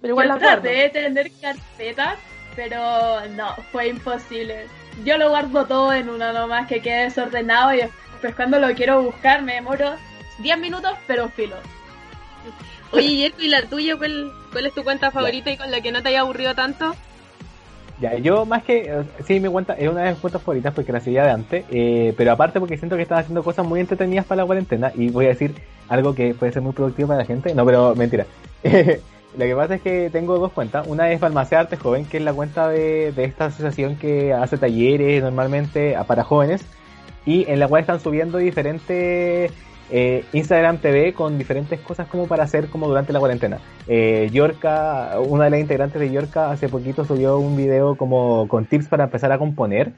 [0.00, 0.62] Pero igual Yo las guardo.
[0.62, 2.18] traté de tener carpetas,
[2.54, 4.66] pero no, fue imposible.
[5.04, 9.02] Yo lo guardo todo en una nomás que quede desordenado y después cuando lo quiero
[9.02, 9.94] buscar me demoro
[10.40, 11.56] 10 minutos, pero filo.
[12.92, 13.96] Oye, Yerko, ¿y la tuya?
[13.96, 16.94] ¿Cuál, ¿Cuál es tu cuenta favorita y con la que no te haya aburrido tanto?
[17.96, 20.90] Ya, yo más que, eh, sí, mi cuenta es una de mis cuentas favoritas porque
[20.92, 24.26] la seguía de antes, eh, pero aparte porque siento que están haciendo cosas muy entretenidas
[24.26, 25.54] para la cuarentena y voy a decir
[25.88, 28.26] algo que puede ser muy productivo para la gente, no, pero mentira.
[29.36, 32.22] Lo que pasa es que tengo dos cuentas, una es Farmacia Arte Joven, que es
[32.24, 36.64] la cuenta de, de esta asociación que hace talleres normalmente a- para jóvenes.
[37.26, 39.50] Y en la cual están subiendo diferentes
[39.90, 43.58] eh, Instagram TV con diferentes cosas como para hacer como durante la cuarentena.
[43.86, 48.64] Eh, Yorka, una de las integrantes de Yorka hace poquito subió un video como con
[48.64, 49.92] tips para empezar a componer.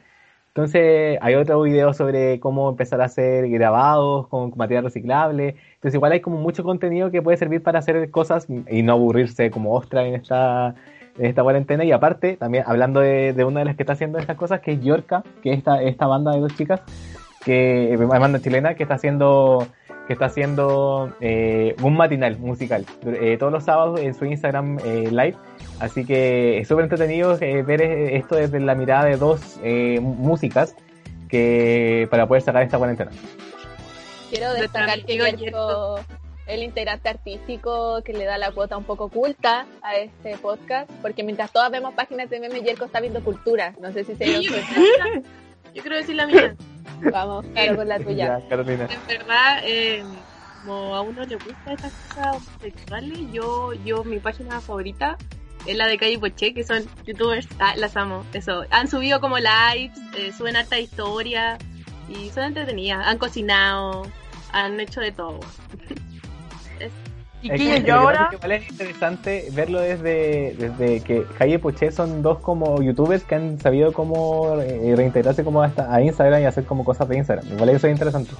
[0.48, 5.56] Entonces hay otro video sobre cómo empezar a hacer grabados con material reciclable.
[5.74, 9.50] Entonces igual hay como mucho contenido que puede servir para hacer cosas y no aburrirse
[9.50, 10.74] como ostra en esta,
[11.18, 11.84] en esta cuarentena.
[11.84, 14.80] Y aparte, también hablando de, una de las que está haciendo estas cosas, que es
[14.80, 16.80] Yorka, que es esta, esta banda de dos chicas,
[17.46, 19.68] que es banda chilena, que está haciendo
[20.08, 25.08] que está haciendo eh, un matinal musical eh, todos los sábados en su Instagram eh,
[25.10, 25.36] live
[25.78, 30.00] así que es súper entretenido eh, ver eh, esto desde la mirada de dos eh,
[30.00, 30.74] músicas
[31.28, 33.12] que para poder sacar esta cuarentena
[34.30, 36.00] Quiero destacar que Yerko,
[36.48, 41.22] el integrante artístico que le da la cuota un poco oculta a este podcast, porque
[41.22, 43.76] mientras todas vemos páginas de memes, Yerko está viendo cultura.
[43.80, 45.30] No sé si se cuenta.
[45.76, 46.56] Yo creo decir la mía.
[47.12, 48.38] Vamos, claro, con la tuya.
[48.38, 50.02] Ya, Carolina En verdad, eh,
[50.62, 55.18] como a uno le gusta estas cosas sexuales, yo, yo mi página favorita
[55.66, 58.64] es la de Calle Poché, que son youtubers, ah, las amo, eso.
[58.70, 61.58] Han subido como lives, eh, suben harta historia
[62.08, 63.06] y son entretenidas.
[63.06, 64.06] Han cocinado,
[64.52, 65.40] han hecho de todo.
[67.50, 72.38] Que- yo ahora que igual es interesante verlo desde, desde que Jaime Poché son dos
[72.40, 76.84] como youtubers que han sabido cómo eh, reintegrarse como hasta a Instagram y hacer como
[76.84, 77.46] cosas de Instagram.
[77.52, 78.30] Igual eso es interesante.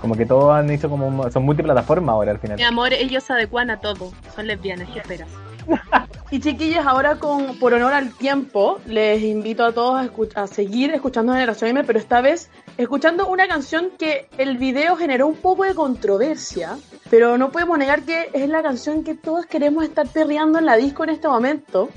[0.00, 2.58] Como que todos han hecho como son multiplataformas ahora al final.
[2.58, 4.12] mi amor, ellos se adecuan a todo.
[4.34, 5.28] Son lesbianas, ¿qué esperas?
[6.30, 10.48] Y chiquillas, ahora con por honor al tiempo, les invito a todos a, escu- a
[10.48, 15.36] seguir escuchando Generación M, pero esta vez escuchando una canción que el video generó un
[15.36, 16.76] poco de controversia,
[17.08, 20.74] pero no podemos negar que es la canción que todos queremos estar perreando en la
[20.76, 21.88] disco en este momento.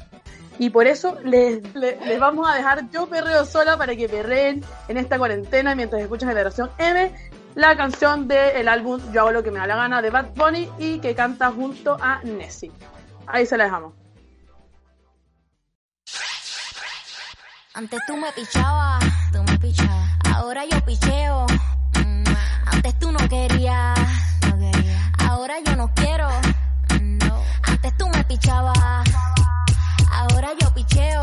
[0.59, 4.63] Y por eso les, les, les vamos a dejar Yo Perreo Sola para que perreen
[4.87, 7.11] en esta cuarentena mientras escuchan Generación M,
[7.55, 10.69] la canción del álbum Yo hago lo que me da la gana de Bad Bunny
[10.77, 12.71] y que canta junto a Nessie.
[13.27, 13.93] Ahí se la dejamos.
[17.73, 20.09] Antes tú me pichabas, tú me pichabas.
[20.33, 21.45] Ahora yo picheo.
[22.03, 22.23] Mm,
[22.65, 23.99] Antes tú no querías,
[24.41, 25.11] quería.
[25.29, 26.27] Ahora yo no quiero.
[27.63, 28.77] Antes tú me pichabas.
[30.11, 31.19] Ahora yo picheo.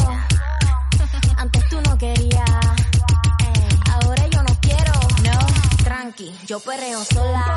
[1.37, 2.51] Antes tú no querías.
[3.41, 4.93] Ey, Ahora yo no quiero.
[5.25, 5.39] No.
[5.83, 7.57] Tranqui, yo perreo sola.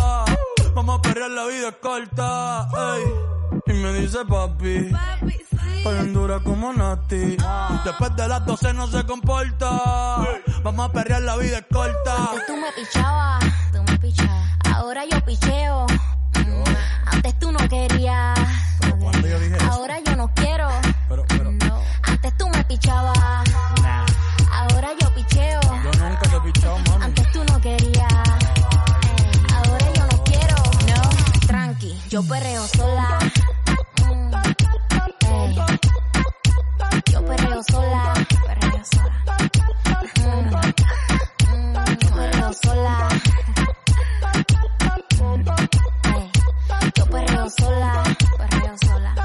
[1.11, 2.69] Vamos a perrear, la vida es corta.
[2.95, 4.01] Ey.
[4.01, 4.91] dice papi.
[5.77, 7.37] Estoy en dura como Nati.
[7.83, 10.25] Después de las 12 no se comporta.
[10.63, 12.15] Vamos a perrear, la vida es corta.
[12.15, 13.43] Antes tú me pichabas,
[13.73, 14.49] tú me pichabas.
[14.73, 15.85] Ahora yo picheo.
[16.35, 16.63] Mm,
[17.07, 18.39] Antes tú no querías.
[32.21, 33.19] Yo perreo sola.
[34.05, 34.31] Mm.
[37.11, 38.13] Yo perreo sola.
[38.45, 39.13] Perreo sola.
[40.19, 40.55] Mm,
[41.49, 41.73] mm,
[42.15, 43.09] perreo sola.
[46.95, 48.03] Yo perreo sola.
[48.37, 49.15] Perreo sola.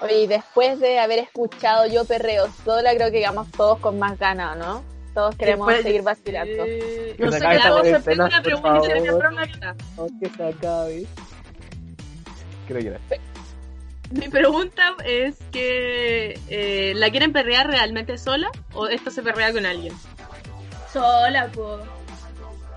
[0.00, 4.56] Oye, después de haber escuchado Yo Perreo Sola, creo que llegamos todos con más ganas,
[4.56, 4.97] ¿no?
[5.18, 6.64] Todos queremos Después- seguir vacilando.
[7.18, 9.46] No sé qué hago, se pega una pregunta y se queda una.
[10.20, 11.06] Que se acabe.
[12.68, 13.00] Quiero llorar.
[14.12, 19.66] Mi pregunta es que eh, ¿la quieren perrear realmente sola o esto se perrea con
[19.66, 19.92] alguien?
[20.92, 21.80] Sola, po.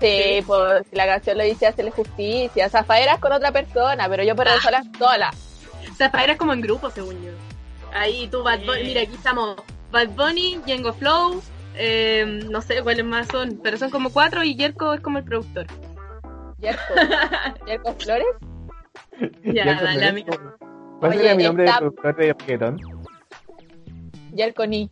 [0.00, 2.68] Sí, pues la canción lo dice hacerle justicia.
[2.68, 5.30] Zafaera es con otra persona, pero yo perreo sola sola.
[5.96, 7.30] Zafaera es como en grupo, según yo.
[7.94, 9.54] Ahí tú, Bad Bunny, mira, aquí estamos
[9.92, 11.40] Bad Bunny, Django Flow,
[11.74, 15.24] eh, no sé cuáles más son, pero son como cuatro y Jerko es como el
[15.24, 15.66] productor.
[16.58, 16.82] Yerko.
[17.66, 18.26] Yerko Flores.
[19.44, 20.08] Ya, Yerko dale, Flores.
[20.10, 20.32] amigo.
[21.00, 22.78] ¿Cuál Oye, sería mi nombre está- de productor de reggaetón?
[24.34, 24.90] Yerko Ni.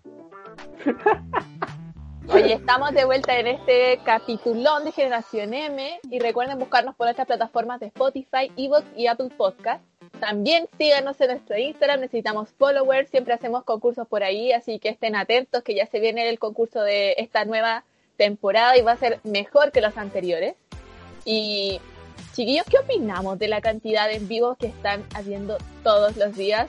[2.32, 7.26] Oye, estamos de vuelta en este capitulón de Generación M y recuerden buscarnos por nuestras
[7.26, 9.82] plataformas de Spotify, Evox y Apple Podcast.
[10.20, 15.16] También síganos en nuestro Instagram, necesitamos followers, siempre hacemos concursos por ahí, así que estén
[15.16, 17.85] atentos que ya se viene el concurso de esta nueva
[18.18, 20.56] temporada y va a ser mejor que los anteriores.
[21.24, 21.80] Y
[22.35, 26.68] chiquillos, ¿qué opinamos de la cantidad de en vivos que están haciendo todos los días?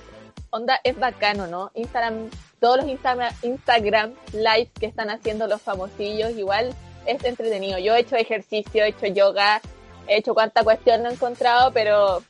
[0.49, 1.71] Onda, es bacano, ¿no?
[1.75, 2.29] Instagram,
[2.61, 6.73] todos los Instagram, Instagram lives que están haciendo los famosillos, igual
[7.05, 7.79] es entretenido.
[7.79, 9.61] Yo he hecho ejercicio, he hecho yoga,
[10.07, 12.23] he hecho cuánta cuestión no he encontrado, pero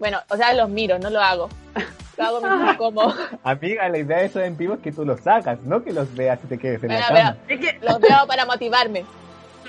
[0.00, 1.48] bueno, o sea, los miro, no lo hago.
[2.16, 3.14] lo hago mismo como.
[3.44, 6.12] Amiga, la idea de esos en vivo es que tú los sacas, no que los
[6.16, 7.36] veas y te quedes en Bueno, la cama.
[7.46, 9.04] pero es que los veo para motivarme.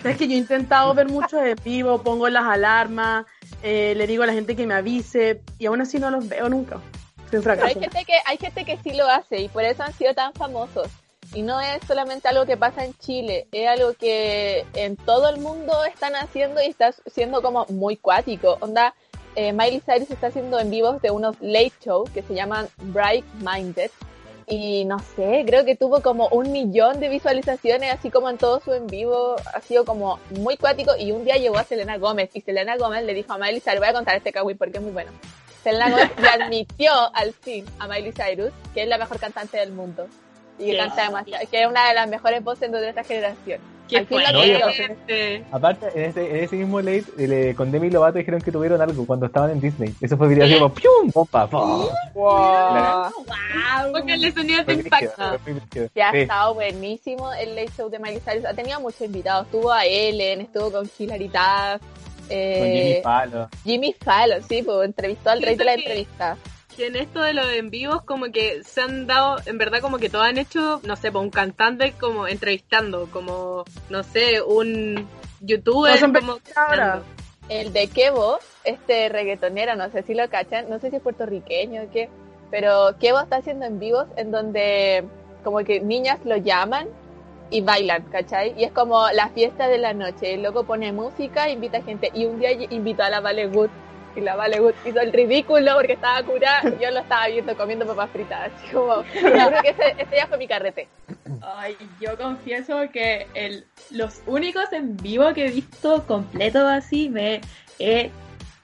[0.03, 3.25] Es que yo he intentado ver mucho de vivo, pongo las alarmas,
[3.61, 6.49] eh, le digo a la gente que me avise y aún así no los veo
[6.49, 6.77] nunca.
[7.29, 7.79] Pero hay fracaso.
[7.79, 10.87] gente que hay gente que sí lo hace y por eso han sido tan famosos.
[11.33, 15.39] Y no es solamente algo que pasa en Chile, es algo que en todo el
[15.39, 18.57] mundo están haciendo y está siendo como muy cuático.
[18.59, 18.95] Onda,
[19.35, 23.25] eh, Miley Cyrus está haciendo en vivos de unos late show que se llaman Bright
[23.35, 23.91] Minded.
[24.47, 28.59] Y no sé, creo que tuvo como un millón de visualizaciones, así como en todo
[28.59, 29.37] su en vivo.
[29.53, 30.91] Ha sido como muy cuático.
[30.97, 33.79] Y un día llegó a Selena Gómez y Selena Gómez le dijo a Miley Cyrus,
[33.79, 35.11] voy a contar este kawaii porque es muy bueno.
[35.63, 39.71] Selena Gómez le admitió al fin a Miley Cyrus que es la mejor cantante del
[39.71, 40.07] mundo.
[40.59, 43.61] Y que canta demasiado, que es una de las mejores voces de esta generación.
[43.91, 44.61] Qué.
[44.89, 48.81] Este, Aparte, en ese, en ese mismo late, le- con Demi Lovato dijeron que tuvieron
[48.81, 49.93] algo cuando estaban en Disney.
[49.99, 51.11] Eso fue video así como ¡pium!
[51.11, 51.47] ¡Pompa!
[51.47, 51.87] ¡pum!
[52.15, 53.11] La-
[53.91, 55.37] Porque el sonido te impacta.
[55.93, 56.17] Que ha Sí.
[56.19, 58.45] estado buenísimo el late show de Miley Cyrus.
[58.45, 59.45] Ha tenido muchos invitados.
[59.45, 61.81] Estuvo a Ellen, estuvo con Hilary Duff,
[62.29, 63.49] eh, Con Jimmy Fallon.
[63.63, 66.37] Jimmy Fallon, sí, pues entrevistó al rey de la entrevista.
[66.81, 69.99] Que en esto de los en vivos como que se han dado, en verdad como
[69.99, 75.07] que todos han hecho, no sé, pues un cantante como entrevistando, como, no sé, un
[75.41, 76.37] youtuber No como...
[76.55, 77.03] ahora.
[77.49, 81.83] El de Kevo, este reggaetonero, no sé si lo cachan, no sé si es puertorriqueño
[81.83, 82.09] o qué,
[82.49, 85.03] pero Kevo está haciendo en vivos en donde
[85.43, 86.87] como que niñas lo llaman
[87.51, 88.55] y bailan, ¿cachai?
[88.57, 90.33] Y es como la fiesta de la noche.
[90.33, 92.09] El loco pone música, invita gente.
[92.13, 93.69] Y un día invitó a la Vale Good.
[94.15, 96.69] Y la Vale hizo el ridículo porque estaba curada.
[96.69, 98.51] y Yo lo estaba viendo comiendo papas fritas.
[98.53, 100.87] Así como, yo creo que ese, ese ya fue mi carrete.
[101.41, 107.41] Ay, yo confieso que el, los únicos en vivo que he visto completo así, me
[107.79, 108.11] he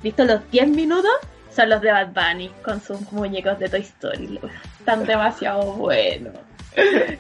[0.01, 1.11] visto los 10 minutos,
[1.49, 4.39] son los de Bad Bunny con sus muñecos de Toy Story.
[4.80, 6.34] Están demasiado buenos.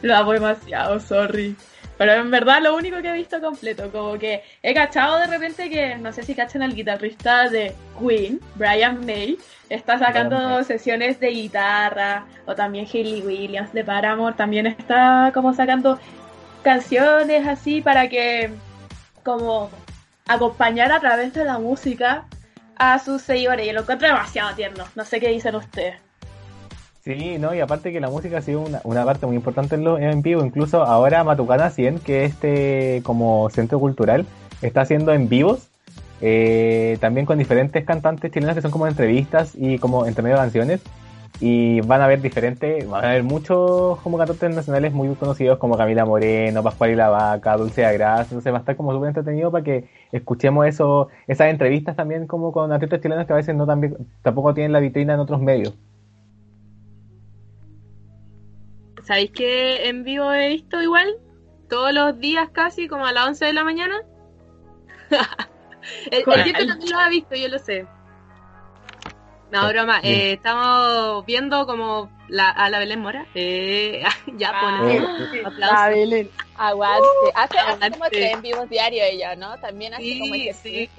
[0.01, 1.55] Lo amo demasiado, sorry.
[1.97, 5.69] Pero en verdad lo único que he visto completo, como que he cachado de repente
[5.69, 9.37] que, no sé si cachan al guitarrista de Queen, Brian May,
[9.69, 15.53] está sacando Brian sesiones de guitarra, o también Hayley Williams de Paramore, también está como
[15.53, 15.99] sacando
[16.63, 18.51] canciones así para que
[19.23, 19.69] como
[20.27, 22.25] acompañar a través de la música
[22.77, 24.85] a sus seguidores y lo encuentro demasiado tierno.
[24.95, 26.06] No sé qué dicen ustedes.
[27.07, 29.85] Sí, no, y aparte que la música ha sido una, una parte muy importante en,
[29.85, 34.25] lo, en vivo, incluso ahora Matucana 100, que es este como centro cultural,
[34.61, 35.69] está haciendo en vivos,
[36.19, 40.41] eh, también con diferentes cantantes chilenos que son como entrevistas y como entre medio de
[40.41, 40.81] canciones.
[41.39, 45.77] Y van a haber diferentes, van a haber muchos como cantantes nacionales muy conocidos como
[45.77, 49.09] Camila Moreno, Pascual y la Vaca, Dulce de Gras, entonces va a estar como súper
[49.09, 53.55] entretenido para que escuchemos eso, esas entrevistas también como con artistas chilenos que a veces
[53.55, 55.73] no también, tampoco tienen la vitrina en otros medios.
[59.07, 61.15] ¿Sabéis que en vivo he visto igual?
[61.69, 64.01] Todos los días casi, como a las 11 de la mañana.
[66.11, 67.85] el, el Diego también lo ha visto, yo lo sé.
[69.51, 70.01] No, broma.
[70.03, 73.25] Eh, estamos viendo como la, a la Belén Mora.
[73.33, 74.03] Eh,
[74.37, 75.77] ya pone Ah, aplausos.
[75.79, 76.29] la Belén.
[76.57, 77.07] Aguante.
[77.33, 77.91] Hace, hace Aguante.
[77.97, 79.57] como tres en vivos diarios ella, ¿no?
[79.59, 80.89] También hace Sí, como sí.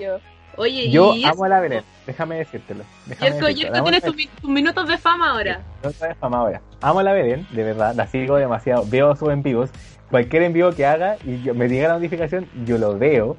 [0.58, 2.84] Oye, Yo y amo a la Belén, déjame decírtelo.
[3.06, 5.60] déjame Yerko, tus mi- tus minutos de fama ahora.
[5.84, 6.60] Otra vez fama ahora.
[6.80, 8.84] Amo a la Belén, de verdad, la sigo demasiado.
[8.88, 9.70] Veo sus en vivos.
[10.10, 13.36] Cualquier en vivo que haga y yo, me diga la notificación, yo lo veo.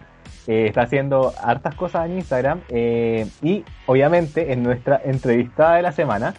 [0.47, 2.61] Eh, está haciendo hartas cosas en Instagram.
[2.69, 6.33] eh, y obviamente en nuestra entrevistada de la semana,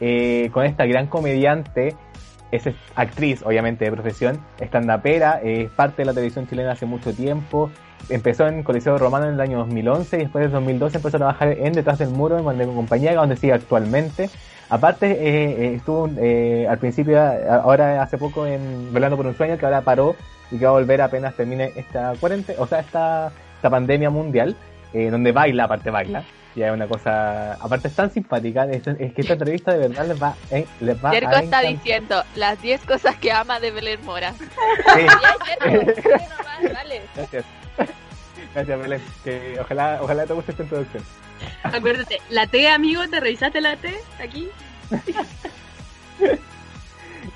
[0.00, 1.94] eh, con esta gran comediante,
[2.52, 2.64] es
[2.94, 7.70] actriz, obviamente de profesión, estandapera, es parte de la televisión chilena hace mucho tiempo.
[8.08, 11.48] Empezó en Coliseo Romano en el año 2011 y después de 2012 empezó a trabajar
[11.48, 14.30] en Detrás del Muro, en Mandego Compañía, donde sigue actualmente.
[14.68, 19.58] Aparte, eh, eh, estuvo eh, al principio, ahora hace poco en Velando por un Sueño,
[19.58, 20.16] que ahora paró
[20.50, 24.56] y que va a volver apenas termine esta cuarentena, o sea, esta, esta pandemia mundial,
[24.92, 26.24] eh, donde baila, aparte baila.
[26.56, 30.08] Y es una cosa, aparte es tan simpática, es, es que esta entrevista de verdad
[30.08, 33.70] les va, eh, les va Yerko a está diciendo las 10 cosas que ama de
[33.70, 34.32] Belén Mora.
[34.32, 34.46] Sí.
[36.62, 36.84] Ya.
[37.14, 37.44] Gracias.
[38.54, 39.00] Gracias, Belén.
[39.24, 41.02] Que ojalá, ojalá te guste esta introducción.
[41.62, 44.48] Acuérdate, la T, amigo, ¿te revisaste la T aquí?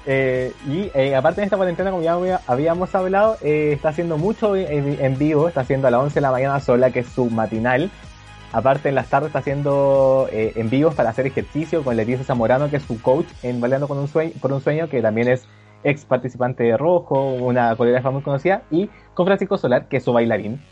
[0.07, 4.19] Eh, y eh, aparte de esta cuarentena, como ya había- habíamos hablado, eh, está haciendo
[4.19, 7.31] mucho en, vivo, está haciendo a las 11 de la mañana sola, que es su
[7.31, 7.91] matinal.
[8.53, 12.77] Aparte en las tardes está haciendo en vivos para hacer ejercicio con Leticia Zamorano, que
[12.77, 15.47] es su coach en Bailando con un sueño, por un sueño, que también es
[15.83, 20.13] ex participante de Rojo, una coreógrafa muy conocida, y con Francisco Solar, que es su
[20.13, 20.63] bailarín,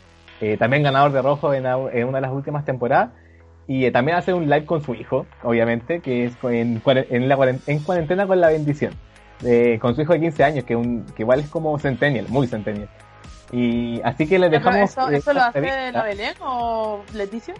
[0.41, 3.09] eh, también ganador de Rojo en, en una de las últimas temporadas.
[3.67, 7.55] Y eh, también hace un live con su hijo, obviamente, que es en, en, la
[7.67, 8.93] en cuarentena con la bendición.
[9.45, 12.47] Eh, con su hijo de 15 años, que, un, que igual es como centennial, muy
[12.47, 12.89] centennial.
[13.51, 14.89] Y así que les dejamos.
[14.91, 15.91] ¿Eso, eso lo hace entrevista.
[15.91, 17.53] la Belén o Leticia?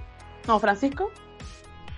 [0.47, 1.09] No, Francisco.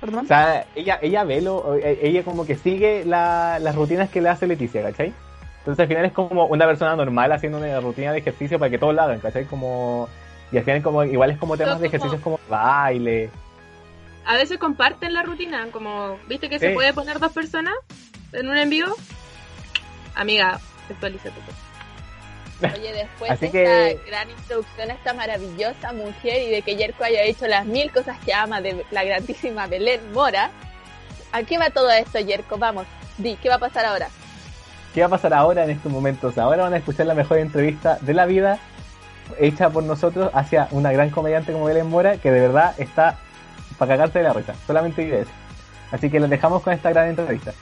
[0.02, 0.26] Perdón.
[0.26, 4.22] O sea, ella, ella ve lo, eh, ella como que sigue la- las rutinas que
[4.22, 5.14] le hace Leticia, ¿cachai?
[5.60, 8.78] Entonces al final es como una persona normal haciendo una rutina de ejercicio para que
[8.78, 9.46] todos la hagan, ¿cachai?
[9.46, 10.08] Como,
[10.52, 13.30] y al final como, igual es como temas de ejercicios como baile.
[14.26, 17.74] A veces comparten la rutina, como, ¿viste que se puede poner dos personas
[18.34, 18.94] en un en vivo?
[20.16, 21.36] Amiga, actualízate.
[21.46, 22.74] pues.
[22.74, 26.76] Oye, después Así de que- esta gran introducción a esta maravillosa mujer y de que
[26.78, 30.52] Yerko haya hecho las mil cosas que ama de la grandísima Belén Mora,
[31.34, 32.58] ¿a qué va todo esto, Yerko?
[32.58, 32.86] Vamos,
[33.18, 34.08] di, ¿qué va a pasar ahora?
[34.94, 36.38] ¿Qué va a pasar ahora en estos momentos?
[36.38, 38.58] Ahora van a escuchar la mejor entrevista de la vida
[39.40, 43.18] hecha por nosotros hacia una gran comediante como Belén Mora que de verdad está
[43.78, 44.54] para cagarse de la risa.
[44.68, 45.32] Solamente diré eso.
[45.92, 47.54] Así que les dejamos con esta gran entrevista.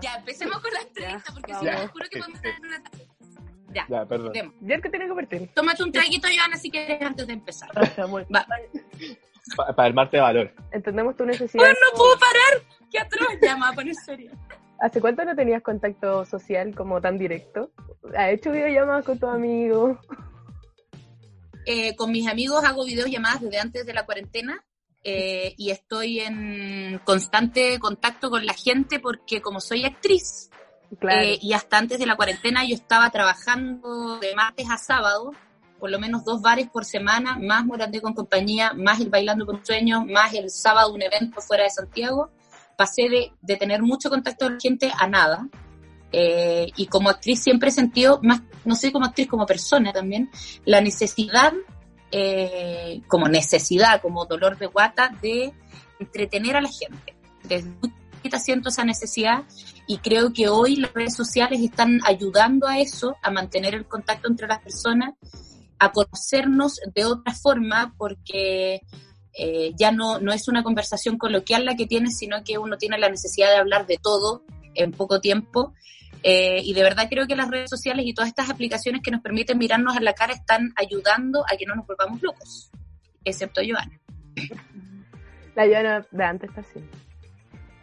[0.00, 1.72] Ya, empecemos con la entrevista porque si Ya.
[1.74, 3.06] no, te juro que podemos tener una tarde.
[3.74, 4.32] Ya, Ya, perdón.
[4.32, 4.54] demos.
[4.60, 5.50] Yerko tiene que partir.
[5.54, 7.68] Tómate un traguito, Joana, si quieres, antes de empezar.
[7.76, 8.46] Va.
[9.76, 10.52] para el martes de valor.
[10.72, 11.64] Entendemos tu necesidad.
[11.64, 12.62] ¡Oh, no puedo parar!
[12.90, 13.28] ¡Qué atroz!
[13.42, 14.32] Ya, me voy a poner serio.
[14.80, 17.70] ¿Hace cuánto no tenías contacto social como tan directo?
[18.16, 19.98] ¿Has hecho videollamadas con tus amigos?
[21.68, 24.64] Eh, con mis amigos hago videollamadas desde antes de la cuarentena
[25.02, 30.48] eh, y estoy en constante contacto con la gente porque como soy actriz
[31.00, 31.20] Claro.
[31.22, 35.32] eh, y hasta antes de la cuarentena yo estaba trabajando de martes a sábado,
[35.78, 39.64] por lo menos dos bares por semana, más Morandé con compañía, más el Bailando con
[39.64, 42.30] Sueños, más el sábado un evento fuera de Santiago.
[42.76, 43.08] Pasé
[43.40, 45.48] de, tener mucho contacto con la gente a nada.
[46.12, 50.30] Eh, y como actriz siempre he sentido, más, no sé como actriz, como persona también,
[50.64, 51.52] la necesidad,
[52.12, 55.52] eh, como necesidad, como dolor de guata, de
[55.98, 57.16] entretener a la gente.
[57.42, 57.92] Desde muy
[58.38, 59.44] siento esa necesidad
[59.86, 64.28] y creo que hoy las redes sociales están ayudando a eso, a mantener el contacto
[64.28, 65.14] entre las personas,
[65.78, 68.80] a conocernos de otra forma, porque
[69.38, 72.98] eh, ya no, no es una conversación coloquial la que tienes, sino que uno tiene
[72.98, 74.42] la necesidad de hablar de todo
[74.74, 75.74] en poco tiempo.
[76.22, 79.20] Eh, y de verdad creo que las redes sociales y todas estas aplicaciones que nos
[79.20, 82.70] permiten mirarnos a la cara están ayudando a que no nos volvamos locos,
[83.24, 84.00] excepto Joana.
[85.54, 86.80] La Joana de antes está así.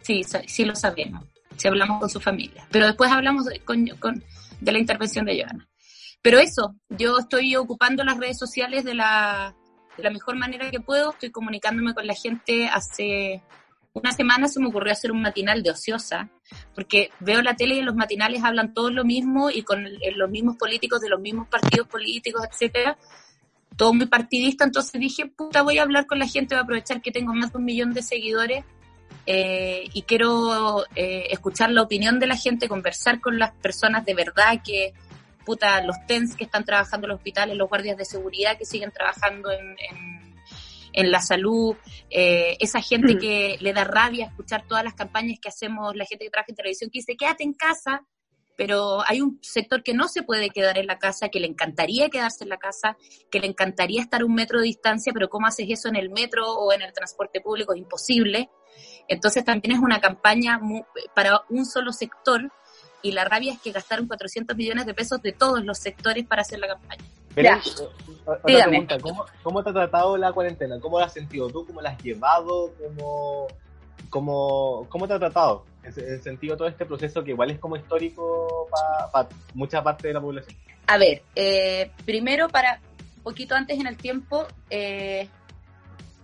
[0.02, 1.24] Sí, sí lo sabemos.
[1.56, 2.66] si hablamos con su familia.
[2.70, 4.22] Pero después hablamos de, con- con-
[4.60, 5.68] de la intervención de Joana.
[6.20, 9.54] Pero eso, yo estoy ocupando las redes sociales de la,
[9.96, 12.68] de la mejor manera que puedo, estoy comunicándome con la gente.
[12.68, 13.42] Hace
[13.92, 16.28] una semana se me ocurrió hacer un matinal de ociosa,
[16.74, 19.84] porque veo la tele y en los matinales hablan todos lo mismo y con
[20.16, 22.98] los mismos políticos de los mismos partidos políticos, etcétera
[23.76, 27.02] todo muy partidista, entonces dije, puta, voy a hablar con la gente, voy a aprovechar
[27.02, 28.64] que tengo más de un millón de seguidores
[29.26, 34.14] eh, y quiero eh, escuchar la opinión de la gente, conversar con las personas de
[34.14, 34.92] verdad que,
[35.44, 38.90] puta, los TENS que están trabajando en los hospitales, los guardias de seguridad que siguen
[38.90, 40.34] trabajando en, en,
[40.92, 41.76] en la salud,
[42.10, 46.24] eh, esa gente que le da rabia escuchar todas las campañas que hacemos, la gente
[46.24, 48.06] que trabaja en televisión que dice, quédate en casa,
[48.56, 52.08] pero hay un sector que no se puede quedar en la casa, que le encantaría
[52.08, 52.96] quedarse en la casa,
[53.30, 56.10] que le encantaría estar a un metro de distancia, pero ¿cómo haces eso en el
[56.10, 57.72] metro o en el transporte público?
[57.72, 58.50] Es imposible.
[59.08, 60.60] Entonces también es una campaña
[61.14, 62.50] para un solo sector
[63.04, 66.42] y la rabia es que gastaron 400 millones de pesos de todos los sectores para
[66.42, 67.04] hacer la campaña.
[67.36, 67.56] Ya.
[67.56, 67.88] eh,
[68.24, 68.68] otra Dígame.
[68.70, 70.80] pregunta, ¿cómo, ¿cómo te ha tratado la cuarentena?
[70.80, 71.66] ¿Cómo la has sentido tú?
[71.66, 72.72] ¿Cómo la has llevado?
[72.80, 73.46] ¿Cómo,
[74.08, 75.64] cómo, cómo te ha tratado?
[75.82, 78.68] En, en el sentido de todo este proceso que igual es como histórico
[79.12, 80.56] para mucha parte de la población.
[80.86, 82.80] A ver, eh, primero para
[83.18, 85.28] un poquito antes en el tiempo, eh,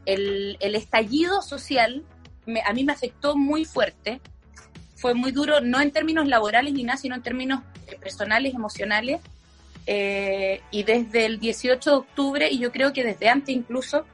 [0.06, 2.04] el, el estallido social
[2.46, 4.20] me- a mí me afectó muy fuerte.
[5.00, 9.22] Fue muy duro, no en términos laborales ni nada, sino en términos eh, personales, emocionales.
[9.86, 14.04] Eh, y desde el 18 de octubre, y yo creo que desde antes incluso,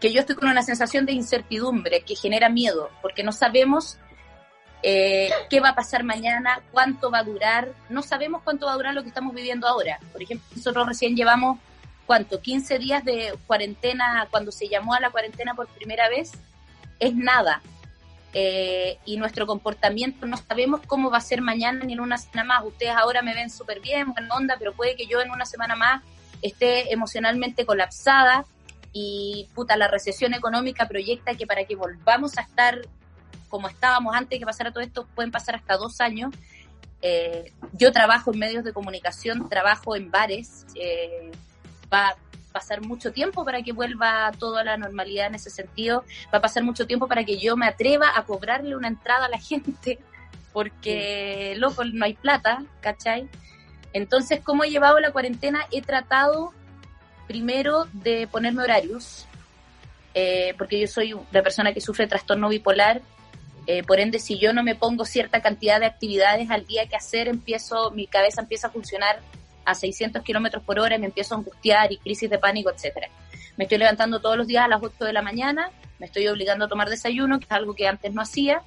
[0.00, 3.98] que yo estoy con una sensación de incertidumbre que genera miedo, porque no sabemos
[4.84, 8.76] eh, qué va a pasar mañana, cuánto va a durar, no sabemos cuánto va a
[8.76, 9.98] durar lo que estamos viviendo ahora.
[10.12, 11.58] Por ejemplo, nosotros recién llevamos,
[12.06, 12.40] ¿cuánto?
[12.40, 16.30] 15 días de cuarentena, cuando se llamó a la cuarentena por primera vez,
[17.00, 17.60] es nada.
[18.40, 22.44] Eh, y nuestro comportamiento no sabemos cómo va a ser mañana ni en una semana
[22.44, 22.64] más.
[22.64, 25.74] Ustedes ahora me ven súper bien, buena onda, pero puede que yo en una semana
[25.74, 26.04] más
[26.40, 28.44] esté emocionalmente colapsada
[28.92, 32.82] y puta, la recesión económica proyecta que para que volvamos a estar
[33.48, 36.32] como estábamos antes de que pasara todo esto, pueden pasar hasta dos años.
[37.02, 41.32] Eh, yo trabajo en medios de comunicación, trabajo en bares, eh,
[41.92, 42.14] va
[42.52, 46.42] pasar mucho tiempo para que vuelva todo a la normalidad en ese sentido, va a
[46.42, 49.98] pasar mucho tiempo para que yo me atreva a cobrarle una entrada a la gente,
[50.52, 53.28] porque, loco, no hay plata, ¿cachai?
[53.92, 55.66] Entonces, ¿cómo he llevado la cuarentena?
[55.70, 56.52] He tratado
[57.26, 59.26] primero de ponerme horarios,
[60.14, 63.02] eh, porque yo soy una persona que sufre trastorno bipolar,
[63.70, 66.96] eh, por ende, si yo no me pongo cierta cantidad de actividades al día que
[66.96, 69.20] hacer, empiezo, mi cabeza empieza a funcionar
[69.68, 73.08] a 600 kilómetros por hora y me empiezo a angustiar y crisis de pánico, etcétera.
[73.56, 76.64] Me estoy levantando todos los días a las 8 de la mañana, me estoy obligando
[76.64, 78.62] a tomar desayuno, que es algo que antes no hacía.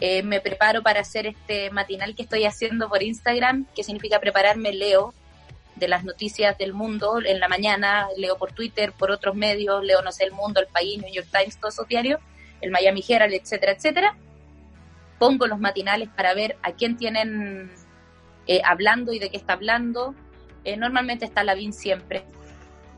[0.00, 4.72] Eh, me preparo para hacer este matinal que estoy haciendo por Instagram, que significa prepararme,
[4.72, 5.14] leo
[5.76, 10.02] de las noticias del mundo en la mañana, leo por Twitter, por otros medios, leo,
[10.02, 12.20] no sé, El Mundo, El País, New York Times, todos esos diarios,
[12.60, 14.16] el Miami Herald, etcétera, etcétera.
[15.18, 17.70] Pongo los matinales para ver a quién tienen
[18.46, 20.14] eh, hablando y de qué está hablando.
[20.64, 22.24] Eh, normalmente está Lavín siempre.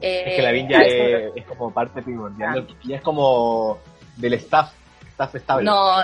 [0.01, 3.79] Eh, Es que la Vin ya es, es como parte primordial, ya es como
[4.17, 4.73] del staff,
[5.09, 5.65] staff estable.
[5.65, 5.97] No,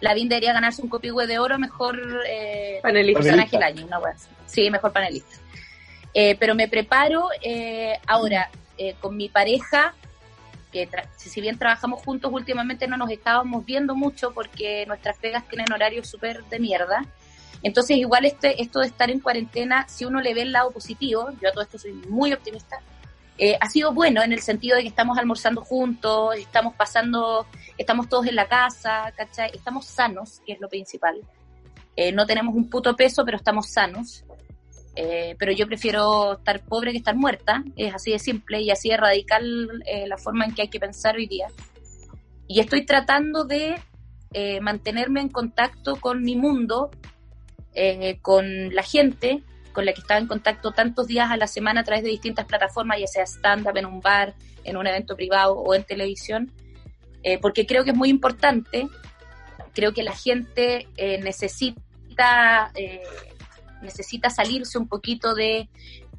[0.00, 1.98] Lavín debería ganarse un copihue de oro, mejor
[2.28, 3.20] eh, Panelista.
[3.20, 4.00] personaje del año, una.
[4.46, 5.36] Sí, mejor panelista.
[6.14, 9.94] Eh, pero me preparo eh, ahora eh, con mi pareja,
[10.72, 15.16] que tra- si si bien trabajamos juntos últimamente no nos estábamos viendo mucho porque nuestras
[15.16, 17.04] pegas tienen horarios súper de mierda.
[17.62, 21.30] Entonces igual este, esto de estar en cuarentena, si uno le ve el lado positivo,
[21.42, 22.80] yo a todo esto soy muy optimista,
[23.40, 27.46] eh, ha sido bueno en el sentido de que estamos almorzando juntos, estamos pasando,
[27.78, 29.50] estamos todos en la casa, ¿cachai?
[29.54, 31.20] Estamos sanos, que es lo principal.
[31.94, 34.24] Eh, no tenemos un puto peso, pero estamos sanos.
[34.96, 38.88] Eh, pero yo prefiero estar pobre que estar muerta, es así de simple y así
[38.88, 41.46] de radical la forma en que hay que pensar hoy día.
[42.48, 43.80] Y estoy tratando de
[44.60, 46.90] mantenerme en contacto con mi mundo,
[47.78, 49.42] eh, con la gente
[49.78, 52.46] con la que estaba en contacto tantos días a la semana a través de distintas
[52.46, 56.50] plataformas, ya sea stand-up en un bar, en un evento privado o en televisión,
[57.22, 58.88] eh, porque creo que es muy importante,
[59.74, 63.02] creo que la gente eh, necesita, eh,
[63.80, 65.68] necesita salirse un poquito de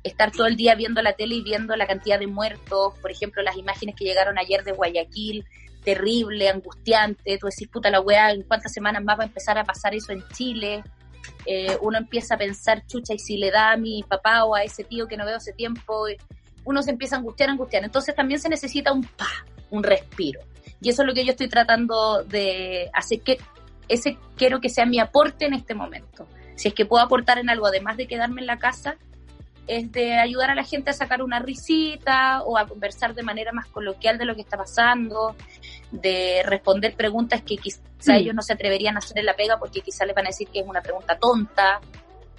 [0.03, 3.43] estar todo el día viendo la tele y viendo la cantidad de muertos, por ejemplo,
[3.43, 5.43] las imágenes que llegaron ayer de Guayaquil,
[5.83, 9.65] terrible, angustiante, tú decís, puta la weá, ¿en cuántas semanas más va a empezar a
[9.65, 10.81] pasar eso en Chile?
[11.45, 14.63] Eh, uno empieza a pensar, chucha, y si le da a mi papá o a
[14.63, 16.17] ese tío que no veo hace tiempo, eh,
[16.65, 17.83] uno se empieza a angustiar, angustiar.
[17.83, 20.41] Entonces también se necesita un pa, un respiro.
[20.81, 23.39] Y eso es lo que yo estoy tratando de hacer, que
[23.87, 26.27] ese quiero que sea mi aporte en este momento.
[26.55, 28.97] Si es que puedo aportar en algo, además de quedarme en la casa,
[29.69, 33.51] es de ayudar a la gente a sacar una risita o a conversar de manera
[33.51, 35.35] más coloquial de lo que está pasando,
[35.91, 38.11] de responder preguntas que quizá Mm.
[38.11, 40.47] ellos no se atreverían a hacer en la pega porque quizá les van a decir
[40.47, 41.79] que es una pregunta tonta.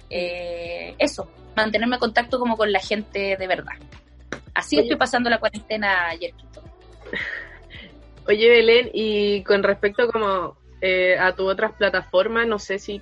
[0.09, 3.73] Eh, eso, mantenerme en contacto como con la gente de verdad.
[4.53, 4.83] Así Oye.
[4.85, 6.33] estoy pasando la cuarentena ayer.
[8.27, 13.01] Oye, Belén, y con respecto como eh, a tus otras plataformas, no sé si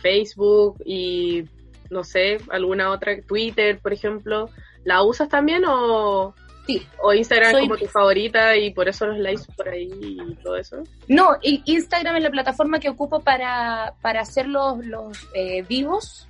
[0.00, 1.44] Facebook y
[1.90, 4.50] no sé, alguna otra, Twitter, por ejemplo,
[4.84, 6.34] ¿la usas también o,
[6.68, 6.86] sí.
[7.02, 10.56] o Instagram Soy- como tu favorita y por eso los likes por ahí y todo
[10.56, 10.76] eso?
[11.08, 16.28] No, Instagram es la plataforma que ocupo para, para hacer los, los eh, vivos.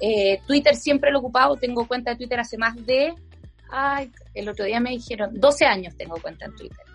[0.00, 3.14] Eh, Twitter siempre lo he ocupado, tengo cuenta de Twitter hace más de...
[3.70, 6.86] Ay, el otro día me dijeron, 12 años tengo cuenta en Twitter.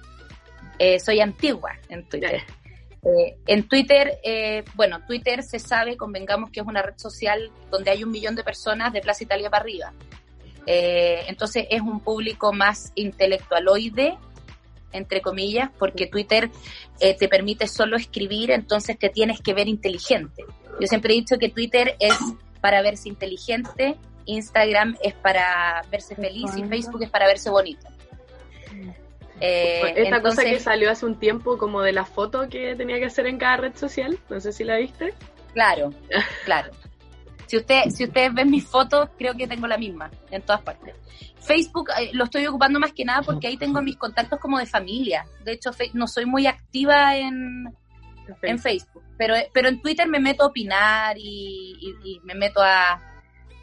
[0.77, 2.41] Eh, soy antigua en Twitter.
[3.03, 7.89] Eh, en Twitter, eh, bueno, Twitter se sabe, convengamos que es una red social donde
[7.91, 9.93] hay un millón de personas de Plaza Italia para arriba.
[10.67, 14.17] Eh, entonces es un público más intelectualoide,
[14.91, 16.51] entre comillas, porque Twitter
[16.99, 20.43] eh, te permite solo escribir, entonces te tienes que ver inteligente.
[20.79, 22.15] Yo siempre he dicho que Twitter es
[22.61, 23.95] para verse inteligente,
[24.25, 27.87] Instagram es para verse feliz y Facebook es para verse bonito.
[29.39, 33.05] Eh, Esta cosa que salió hace un tiempo como de la foto que tenía que
[33.05, 35.13] hacer en cada red social, no sé si la viste.
[35.53, 35.93] Claro,
[36.45, 36.71] claro.
[37.47, 40.95] Si usted, si ustedes ven mis fotos, creo que tengo la misma en todas partes.
[41.39, 44.65] Facebook eh, lo estoy ocupando más que nada porque ahí tengo mis contactos como de
[44.65, 45.25] familia.
[45.43, 47.73] De hecho, no soy muy activa en,
[48.41, 52.61] en Facebook, pero, pero en Twitter me meto a opinar y, y- y me meto
[52.61, 53.01] a,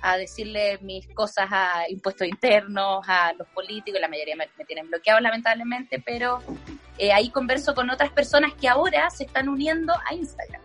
[0.00, 4.88] a decirle mis cosas a impuestos internos, a los políticos, la mayoría me, me tienen
[4.88, 6.38] bloqueado lamentablemente, pero
[6.96, 10.62] eh, ahí converso con otras personas que ahora se están uniendo a Instagram.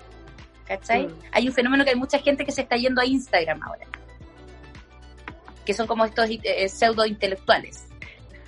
[0.69, 1.07] ¿Cachai?
[1.07, 1.13] Mm.
[1.31, 3.87] Hay un fenómeno que hay mucha gente que se está yendo a Instagram ahora.
[5.65, 7.87] Que son como estos eh, pseudo intelectuales.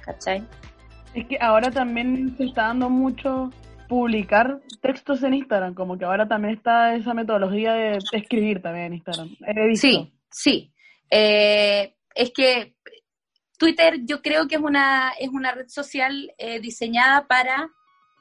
[0.05, 0.45] ¿Cachai?
[1.15, 3.49] Es que ahora también se está dando mucho
[3.89, 8.93] publicar textos en Instagram, como que ahora también está esa metodología de escribir también en
[8.93, 9.35] Instagram.
[9.45, 9.87] He visto.
[9.87, 10.73] Sí, sí.
[11.09, 12.75] Eh, es que
[13.57, 17.69] Twitter yo creo que es una, es una red social eh, diseñada para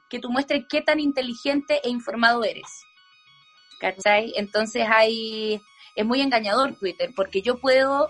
[0.09, 2.83] que tú muestres qué tan inteligente e informado eres.
[3.81, 4.31] ¿Cachai?
[4.37, 5.59] Entonces hay,
[5.95, 8.09] es muy engañador Twitter, porque yo puedo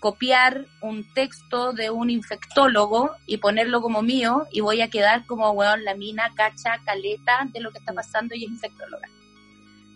[0.00, 5.50] copiar un texto de un infectólogo y ponerlo como mío y voy a quedar como,
[5.52, 9.08] weón, la mina cacha caleta de lo que está pasando y es infectóloga.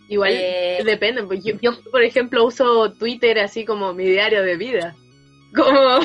[0.07, 4.55] Igual Eh, depende, pues yo, yo, por ejemplo uso Twitter así como mi diario de
[4.55, 4.95] vida.
[5.55, 5.99] Como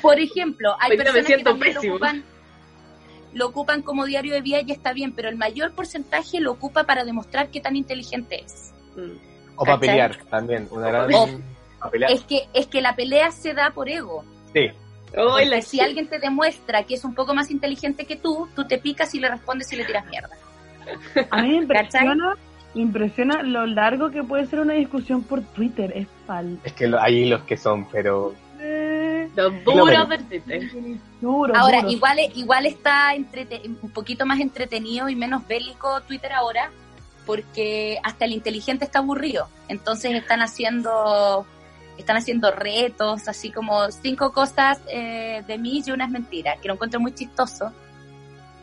[0.00, 1.94] Por ejemplo, hay me personas que también lo pésimo.
[1.96, 2.24] ocupan,
[3.34, 6.84] lo ocupan como diario de vida y está bien, pero el mayor porcentaje lo ocupa
[6.84, 8.72] para demostrar qué tan inteligente es.
[9.56, 10.68] O para pelear también.
[10.70, 11.14] Una gran.
[11.14, 11.28] O-.
[12.08, 14.24] Es que, es que la pelea se da por ego.
[14.54, 14.68] Sí.
[15.62, 19.14] Si alguien te demuestra que es un poco más inteligente que tú, tú te picas
[19.14, 20.30] y le respondes y le tiras mierda.
[21.30, 22.36] A mí me impresiona,
[22.74, 25.92] impresiona lo largo que puede ser una discusión por Twitter.
[25.94, 26.58] Es pal.
[26.64, 28.34] Es que lo- hay los que son, pero.
[29.34, 29.88] Los duros.
[31.20, 31.90] Duro, Ahora, duro.
[31.90, 33.14] igual, igual está
[33.82, 36.70] un poquito más entretenido y menos bélico Twitter ahora,
[37.24, 39.48] porque hasta el inteligente está aburrido.
[39.68, 41.46] Entonces están haciendo
[41.96, 46.68] están haciendo retos, así como cinco cosas eh, de mí y una es mentira, que
[46.68, 47.72] lo encuentro muy chistoso.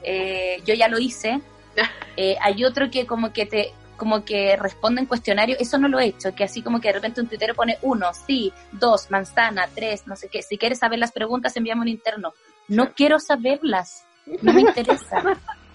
[0.03, 1.41] Eh, yo ya lo hice.
[2.22, 5.99] Eh, hay otro que como que te como que responde en cuestionario, eso no lo
[5.99, 9.67] he hecho, que así como que de repente un tuitero pone uno, sí, dos, manzana,
[9.75, 10.41] tres, no sé qué.
[10.41, 12.33] Si quieres saber las preguntas, envíame un interno.
[12.67, 14.05] No quiero saberlas,
[14.41, 15.21] no me interesa.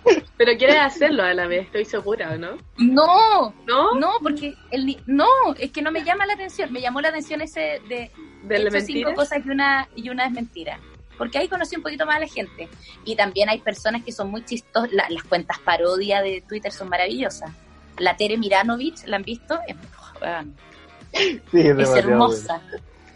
[0.36, 2.56] Pero quieres hacerlo a la vez, estoy segura, ¿o ¿no?
[2.76, 5.26] No, no, no, porque el no,
[5.58, 6.72] es que no me llama la atención.
[6.72, 8.10] Me llamó la atención ese de,
[8.42, 10.78] ¿De he hecho cinco cosas y una y una es mentira.
[11.16, 12.68] Porque ahí conocí un poquito más a la gente.
[13.04, 14.92] Y también hay personas que son muy chistosas.
[14.92, 17.50] La- las cuentas parodia de Twitter son maravillosas.
[17.99, 19.59] La Tere Miranovich, ¿la han visto?
[19.66, 19.76] Es,
[20.20, 20.55] weón,
[21.12, 22.61] Sí, es, es demasiado hermosa.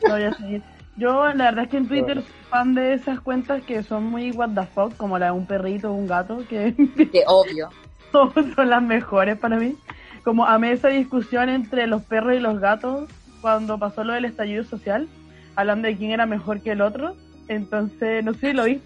[0.03, 0.63] Lo voy a seguir.
[0.97, 4.33] Yo, la verdad es que en Twitter soy fan de esas cuentas que son muy
[4.33, 7.71] what the fuck, como la de un perrito o un gato, que De obvio.
[8.13, 9.77] son son las mejores para mí.
[10.25, 13.09] Como amé esa discusión entre los perros y los gatos
[13.41, 15.09] cuando pasó lo del estallido social,
[15.55, 17.17] hablando de quién era mejor que el otro.
[17.47, 18.81] Entonces, no sé si lo vi.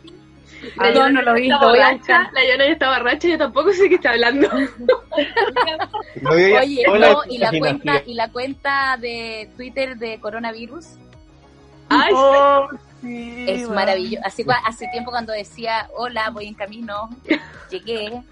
[0.76, 3.88] La yo no lo vi, lo borracha, La Yona ya está borracha, yo tampoco sé
[3.88, 4.48] qué está hablando.
[6.30, 10.86] Oye, no, y la cuenta, y la cuenta de Twitter de coronavirus
[11.88, 12.68] Ay, Oh,
[13.02, 13.74] sí, es bueno.
[13.74, 14.26] maravilloso.
[14.26, 17.10] Así hace tiempo cuando decía, hola, voy en camino,
[17.70, 18.22] llegué,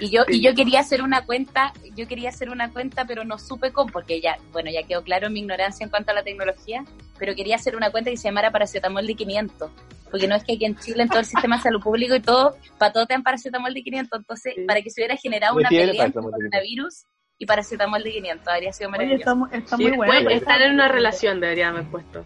[0.00, 3.38] Y yo, y yo quería hacer una cuenta, yo quería hacer una cuenta, pero no
[3.38, 6.84] supe cómo, porque ya, bueno, ya quedó claro mi ignorancia en cuanto a la tecnología,
[7.18, 9.70] pero quería hacer una cuenta que se llamara paracetamol de 500,
[10.14, 12.20] porque no es que aquí en Chile, en todo el sistema de salud público y
[12.20, 15.68] todo, para todo te dan paracetamol de 500, entonces, para que se hubiera generado una
[15.68, 16.50] pelea entre paracetamol de 500.
[16.52, 17.04] coronavirus
[17.38, 19.48] y paracetamol de 500, habría sido Oye, maravilloso.
[19.50, 20.30] está, Sí, muy bueno.
[20.30, 22.24] estar en una relación, debería haber puesto.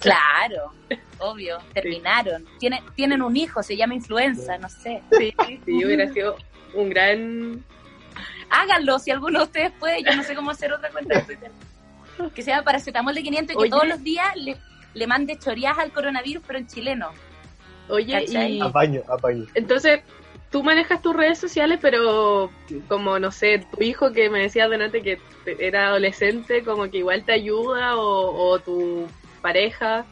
[0.00, 0.72] Claro,
[1.18, 2.44] obvio, terminaron.
[2.58, 5.00] Tienen, tienen un hijo, se llama influenza, no sé.
[5.16, 5.32] Sí,
[5.64, 6.34] sí, hubiera sido
[6.74, 7.64] un gran...
[8.50, 11.52] Háganlo, si alguno de ustedes puede, yo no sé cómo hacer otra cuenta de Twitter.
[12.34, 13.70] Que se llama paracetamol de 500 y que Oye.
[13.70, 14.56] todos los días le,
[14.94, 17.10] le mande chorías al coronavirus, pero en chileno.
[17.88, 18.54] Oye, ¿Cachai?
[18.54, 19.46] y Apaño, apaño.
[19.54, 20.00] entonces
[20.50, 22.50] tú manejas tus redes sociales, pero
[22.88, 25.18] como, no sé, tu hijo que me decía delante que
[25.58, 29.06] era adolescente, como que igual te ayuda, o, o tu
[29.42, 30.06] pareja,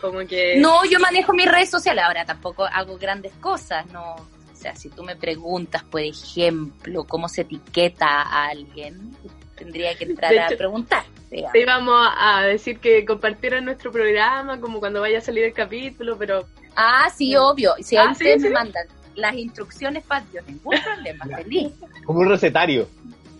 [0.00, 0.56] como que...
[0.58, 4.14] No, yo manejo mis redes sociales, ahora tampoco hago grandes cosas, no.
[4.14, 9.14] O sea, si tú me preguntas, por ejemplo, cómo se etiqueta a alguien,
[9.56, 11.04] tendría que entrar a preguntar.
[11.30, 11.52] digamos.
[11.52, 16.16] Te íbamos a decir que compartieran nuestro programa, como cuando vaya a salir el capítulo,
[16.18, 16.46] pero...
[16.76, 17.74] Ah, sí, obvio.
[17.80, 18.48] Si Ah, ustedes sí.
[18.48, 21.72] me mandan las instrucciones para yo ningún problema, feliz.
[22.04, 22.88] Como un recetario.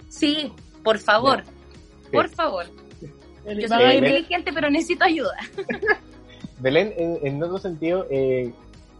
[0.08, 0.52] Sí,
[0.84, 1.42] por favor,
[2.12, 2.66] por favor.
[3.44, 5.36] Yo soy Eh, inteligente, pero necesito ayuda.
[6.60, 8.52] Belén, en, en otro sentido, eh,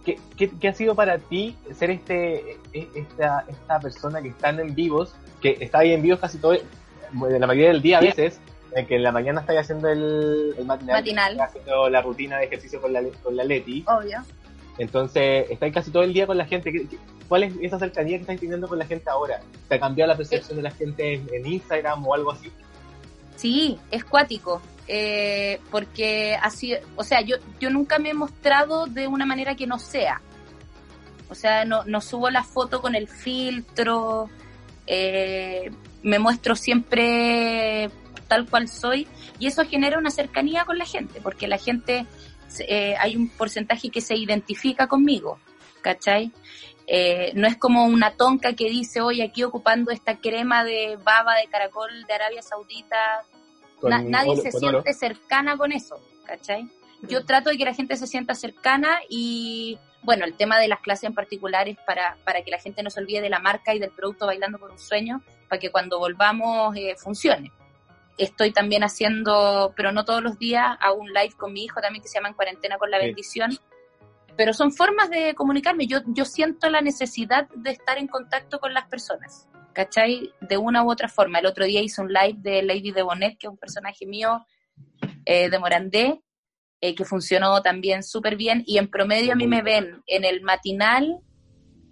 [0.05, 4.51] ¿qué, qué, qué ha sido para ti ser este e- esta, esta persona que está
[4.51, 6.57] en vivos, que está ahí en vivos casi todo,
[7.15, 8.39] bueno, la mayoría del día a veces,
[8.77, 12.81] en que en la mañana estáis haciendo el, el matinal, haciendo la rutina de ejercicio
[12.81, 14.19] con la, con la Leti, Obvio.
[14.79, 16.71] entonces estáis casi todo el día con la gente.
[16.73, 16.99] ¿Qué- qué-
[17.29, 19.41] ¿Cuál es esa cercanía que estáis teniendo con la gente ahora?
[19.69, 22.51] ¿Te ha cambiado la percepción de la gente en, en Instagram o algo así?
[23.37, 24.61] Sí, es cuático.
[24.87, 29.67] eh, porque así, o sea, yo, yo nunca me he mostrado de una manera que
[29.67, 30.21] no sea.
[31.31, 34.29] O sea, no, no subo la foto con el filtro,
[34.87, 35.71] eh,
[36.05, 37.91] me muestro siempre
[38.29, 39.07] tal cual soy
[39.39, 42.07] y eso genera una cercanía con la gente, porque la gente,
[42.69, 45.39] eh, hay un porcentaje que se identifica conmigo,
[45.83, 46.33] ¿cachai?
[46.87, 51.37] Eh, no es como una tonca que dice, oye, aquí ocupando esta crema de baba
[51.37, 52.97] de caracol de Arabia Saudita,
[53.83, 55.97] Na- nadie olo- se siente cercana con eso,
[56.27, 56.69] ¿cachai?
[57.03, 60.81] Yo trato de que la gente se sienta cercana y, bueno, el tema de las
[60.81, 63.75] clases en particular es para, para que la gente no se olvide de la marca
[63.75, 67.53] y del producto Bailando por un Sueño, para que cuando volvamos eh, funcione.
[68.17, 72.03] Estoy también haciendo, pero no todos los días, hago un live con mi hijo también
[72.03, 73.07] que se llama En Cuarentena con la Sí.
[73.07, 73.59] Bendición.
[74.37, 75.87] Pero son formas de comunicarme.
[75.87, 80.33] Yo, yo siento la necesidad de estar en contacto con las personas, ¿cachai?
[80.41, 81.39] De una u otra forma.
[81.39, 84.45] El otro día hice un live de Lady de Bonet, que es un personaje mío
[85.25, 86.21] eh, de Morandé,
[86.81, 88.65] eh, que funcionó también súper bien.
[88.67, 91.21] Y en promedio a mí me ven en el matinal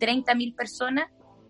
[0.00, 1.06] 30.000 personas,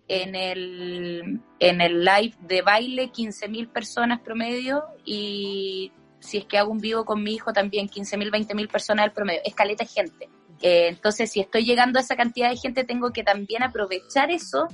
[0.09, 5.91] en el, en el live de baile 15.000 personas promedio y
[6.21, 9.41] si es que hago un vivo con mi hijo también 15.000, 20.000 personas al promedio.
[9.45, 10.29] Escaleta gente.
[10.61, 14.69] Eh, entonces, si estoy llegando a esa cantidad de gente, tengo que también aprovechar eso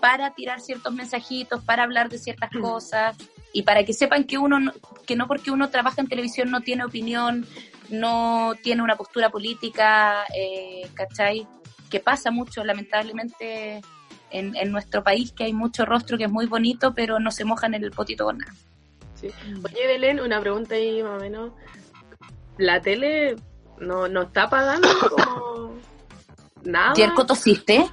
[0.00, 3.16] para tirar ciertos mensajitos, para hablar de ciertas cosas
[3.52, 4.72] y para que sepan que uno no-
[5.06, 7.46] que no porque uno trabaja en televisión no tiene opinión,
[7.90, 11.46] no tiene una postura política, eh, ¿cachai?
[11.90, 13.82] Que pasa mucho, lamentablemente,
[14.30, 17.44] en, en nuestro país, que hay mucho rostro que es muy bonito, pero no se
[17.44, 18.52] mojan en el potito con nada.
[19.14, 19.28] Sí.
[19.64, 21.50] Oye, Belén, una pregunta ahí más o menos.
[22.56, 23.36] ¿La tele
[23.78, 25.74] no, no está pagando como
[26.64, 26.94] nada?
[26.94, 27.86] Yerko, ¿tosiste?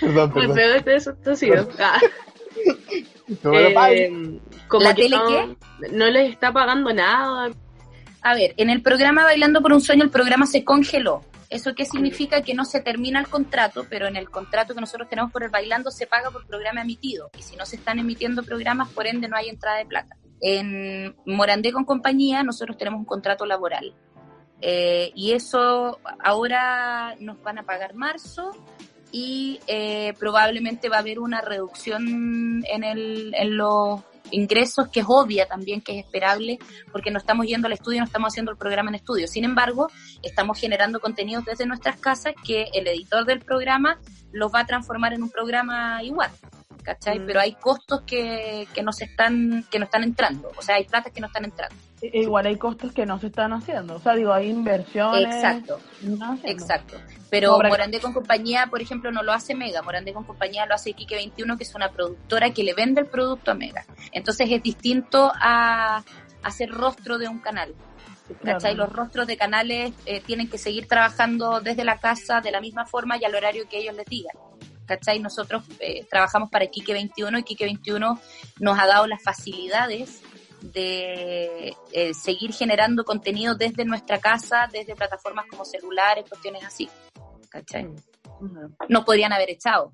[0.00, 0.56] Perdón, perdón.
[0.56, 1.14] feo este.
[1.80, 2.00] Ah.
[3.42, 5.56] No me lo Eh, como ¿La que tele no, qué?
[5.92, 7.50] no les está pagando nada.
[8.22, 11.22] A ver, en el programa Bailando por un Sueño, el programa se congeló.
[11.48, 12.42] ¿Eso qué significa?
[12.42, 15.50] Que no se termina el contrato, pero en el contrato que nosotros tenemos por el
[15.50, 17.30] Bailando se paga por programa emitido.
[17.38, 20.16] Y si no se están emitiendo programas, por ende no hay entrada de plata.
[20.40, 23.94] En Morandé con compañía, nosotros tenemos un contrato laboral.
[24.60, 28.50] Eh, y eso ahora nos van a pagar marzo
[29.12, 35.06] y eh, probablemente va a haber una reducción en, el, en los ingresos que es
[35.08, 36.58] obvia también, que es esperable,
[36.92, 39.26] porque no estamos yendo al estudio, no estamos haciendo el programa en estudio.
[39.26, 39.88] Sin embargo,
[40.22, 43.98] estamos generando contenidos desde nuestras casas que el editor del programa
[44.32, 46.30] los va a transformar en un programa igual.
[46.82, 47.18] ¿Cachai?
[47.18, 47.26] Mm.
[47.26, 50.84] Pero hay costos que, que no se están, que no están entrando, o sea, hay
[50.84, 51.76] platas que no están entrando.
[52.02, 53.96] I- Igual hay costos que no se están haciendo.
[53.96, 55.34] O sea, digo, hay inversiones.
[55.34, 55.80] Exacto.
[56.02, 56.38] no.
[56.44, 56.96] Exacto.
[57.30, 59.82] Pero Morandé con compañía, por ejemplo, no lo hace Mega.
[59.82, 63.06] Morandé con compañía lo hace Kike 21, que es una productora que le vende el
[63.06, 63.84] producto a Mega.
[64.12, 66.02] Entonces es distinto a
[66.42, 67.74] hacer rostro de un canal.
[68.44, 68.74] ¿Cachai?
[68.74, 72.84] Los rostros de canales eh, tienen que seguir trabajando desde la casa de la misma
[72.84, 74.36] forma y al horario que ellos les digan.
[74.86, 75.18] ¿Cachai?
[75.18, 78.20] Nosotros eh, trabajamos para Kike 21 y Kike 21
[78.60, 80.22] nos ha dado las facilidades
[80.60, 86.88] de eh, seguir generando contenido desde nuestra casa, desde plataformas como celulares, cuestiones así.
[87.48, 87.88] ¿Cachai?
[88.88, 89.92] Nos podrían haber echado.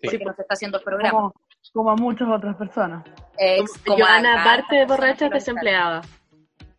[0.00, 0.24] Porque Sí.
[0.24, 1.10] no se está haciendo el programa.
[1.10, 1.34] Como,
[1.72, 3.04] como a muchas otras personas.
[3.38, 6.02] Eh, como Joana, acá, aparte de borracha, es desempleada.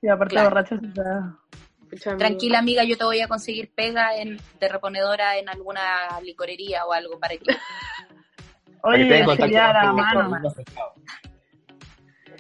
[0.01, 0.63] Y aparte Claro.
[0.63, 6.85] de Tranquila amiga, yo te voy a conseguir pega en, de reponedora en alguna licorería
[6.85, 7.45] o algo para que...
[8.83, 10.53] Oye, sería la con mano.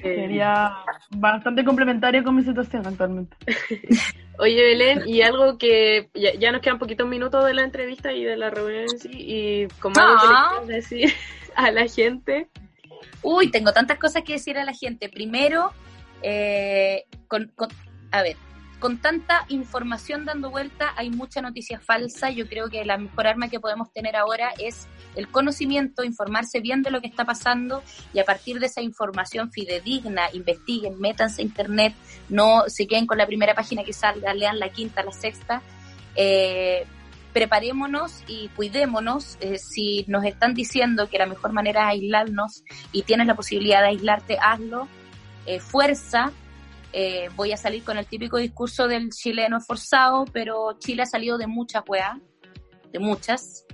[0.03, 0.77] Sería
[1.11, 3.35] bastante complementario con mi situación actualmente.
[4.39, 8.23] Oye, Belén, y algo que ya, ya nos quedan poquitos minutos de la entrevista y
[8.23, 11.13] de la reunión en sí, y como algo que le decir
[11.55, 12.47] a la gente.
[13.21, 15.07] Uy, tengo tantas cosas que decir a la gente.
[15.07, 15.71] Primero,
[16.21, 17.69] eh, con, con-
[18.11, 18.35] a ver,
[18.83, 22.31] con tanta información dando vuelta, hay mucha noticia falsa.
[22.31, 26.81] Yo creo que la mejor arma que podemos tener ahora es el conocimiento, informarse bien
[26.81, 27.81] de lo que está pasando
[28.13, 31.93] y a partir de esa información fidedigna, investiguen, métanse a internet,
[32.27, 35.61] no se queden con la primera página que salga, lean la quinta, la sexta.
[36.17, 36.85] Eh,
[37.31, 39.37] preparémonos y cuidémonos.
[39.39, 43.79] eh, si nos están diciendo que la mejor manera es aislarnos y tienes la posibilidad
[43.79, 44.89] de aislarte, hazlo.
[45.45, 46.33] Eh, fuerza.
[46.93, 51.37] Eh, voy a salir con el típico discurso del chileno esforzado, pero Chile ha salido
[51.37, 52.17] de muchas weas,
[52.91, 53.65] de muchas.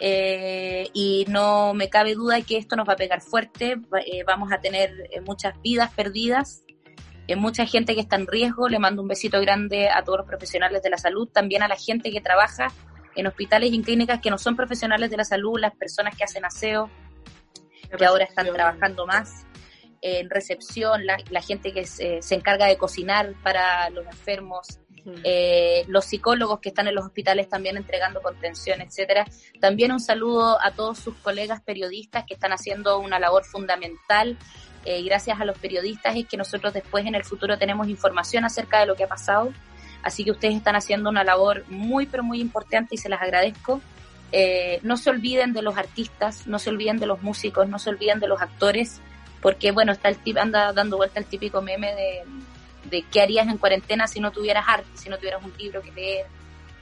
[0.00, 3.80] Eh, y no me cabe duda que esto nos va a pegar fuerte.
[4.06, 6.62] Eh, vamos a tener eh, muchas vidas perdidas
[7.36, 8.68] mucha gente que está en riesgo.
[8.68, 11.76] Le mando un besito grande a todos los profesionales de la salud, también a la
[11.76, 12.68] gente que trabaja
[13.16, 16.24] en hospitales y en clínicas que no son profesionales de la salud, las personas que
[16.24, 16.88] hacen aseo,
[17.96, 19.44] que ahora están trabajando más
[20.02, 24.80] en recepción, la, la gente que se, se encarga de cocinar para los enfermos,
[25.24, 29.24] eh, los psicólogos que están en los hospitales también entregando contención, etcétera.
[29.60, 34.36] También un saludo a todos sus colegas periodistas que están haciendo una labor fundamental.
[34.84, 38.80] Eh, gracias a los periodistas es que nosotros después en el futuro tenemos información acerca
[38.80, 39.52] de lo que ha pasado.
[40.02, 43.80] Así que ustedes están haciendo una labor muy, pero muy importante y se las agradezco.
[44.30, 47.90] Eh, no se olviden de los artistas, no se olviden de los músicos, no se
[47.90, 49.00] olviden de los actores,
[49.40, 52.22] porque bueno, está el tip, anda dando vuelta el típico meme de,
[52.90, 55.92] de qué harías en cuarentena si no tuvieras arte, si no tuvieras un libro que
[55.92, 56.26] leer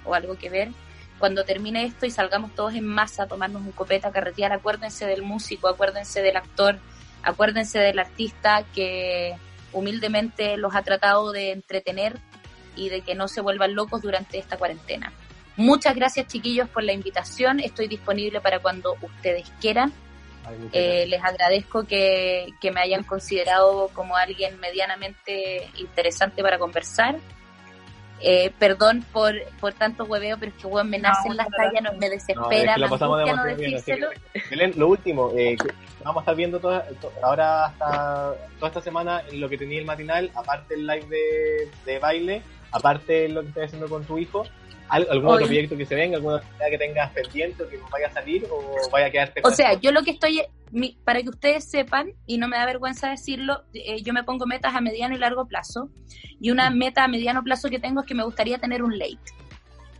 [0.04, 0.70] o algo que ver.
[1.18, 5.06] Cuando termine esto y salgamos todos en masa a tomarnos un copete a carretear, acuérdense
[5.06, 6.78] del músico, acuérdense del actor,
[7.22, 9.34] acuérdense del artista que
[9.72, 12.18] humildemente los ha tratado de entretener
[12.76, 15.12] y de que no se vuelvan locos durante esta cuarentena.
[15.56, 19.92] Muchas gracias chiquillos por la invitación, estoy disponible para cuando ustedes quieran.
[20.72, 27.16] Eh, les agradezco que, que me hayan considerado como alguien medianamente interesante para conversar.
[28.20, 31.82] Eh, perdón por, por tanto hueveo, pero es que weón, me nace en las tallas,
[31.82, 34.08] no, me No, desespera, es que me lo pasamos angustia no bien, decírselo.
[34.32, 35.68] que- Belén, lo último, eh, que
[36.02, 39.84] vamos a estar viendo toda, to- ahora hasta toda esta semana lo que tenía el
[39.84, 42.42] matinal, aparte el live de, de baile,
[42.72, 44.44] aparte lo que estás haciendo con tu hijo,
[44.88, 45.46] ¿Al- ¿algún otro Oye.
[45.46, 48.88] proyecto que se venga, alguna actividad que tengas pendiente o que vaya a salir o
[48.90, 52.38] vaya a quedarte O sea, yo lo que estoy, mi- para que ustedes sepan, y
[52.38, 55.88] no me da vergüenza decirlo, eh, yo me pongo metas a mediano y largo plazo.
[56.40, 59.18] Y una meta a mediano plazo que tengo es que me gustaría tener un late.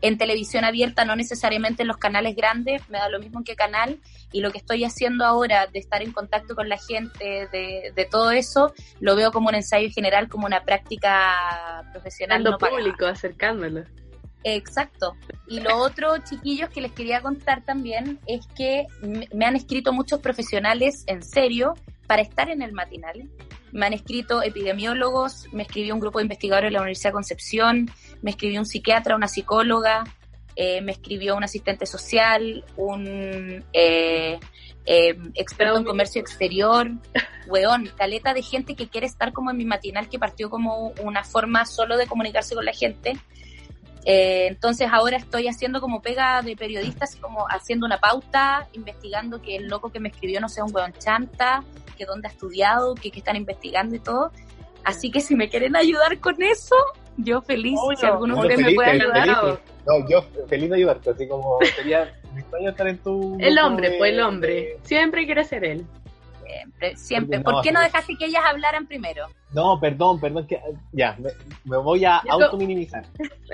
[0.02, 3.56] En televisión abierta, no necesariamente en los canales grandes, me da lo mismo en qué
[3.56, 3.98] canal.
[4.30, 8.04] Y lo que estoy haciendo ahora de estar en contacto con la gente, de, de
[8.04, 12.44] todo eso, lo veo como un ensayo general, como una práctica profesional.
[12.44, 13.84] Dando no público, acercándolo.
[14.48, 15.16] Exacto.
[15.48, 18.86] Y lo otro, chiquillos, que les quería contar también es que
[19.34, 21.74] me han escrito muchos profesionales en serio
[22.06, 23.28] para estar en el matinal.
[23.72, 27.90] Me han escrito epidemiólogos, me escribió un grupo de investigadores de la Universidad de Concepción,
[28.22, 30.04] me escribió un psiquiatra, una psicóloga,
[30.54, 34.38] eh, me escribió un asistente social, un eh,
[34.84, 36.88] eh, experto en comercio exterior,
[37.48, 41.24] weón, caleta de gente que quiere estar como en mi matinal que partió como una
[41.24, 43.14] forma solo de comunicarse con la gente.
[44.08, 49.42] Eh, entonces ahora estoy haciendo como pega de periodista, así como haciendo una pauta, investigando
[49.42, 51.64] que el loco que me escribió no sea un weón chanta,
[51.98, 54.30] que dónde ha estudiado, que, que están investigando y todo.
[54.84, 56.76] Así que si me quieren ayudar con eso,
[57.16, 59.40] yo feliz, si alguno de ustedes me puede feliz, ayudar.
[59.40, 59.58] feliz.
[59.86, 63.36] No, yo feliz de ayudarte, así como sería mi sueño estar en tu...
[63.40, 64.76] El hombre, de- pues el hombre.
[64.84, 65.84] Siempre quiere ser él.
[66.46, 67.38] Siempre, siempre.
[67.38, 69.26] No, ¿Por qué no dejaste que ellas hablaran primero?
[69.56, 70.60] No, perdón, perdón, que
[70.92, 71.30] ya, me,
[71.64, 73.06] me voy a autominimizar.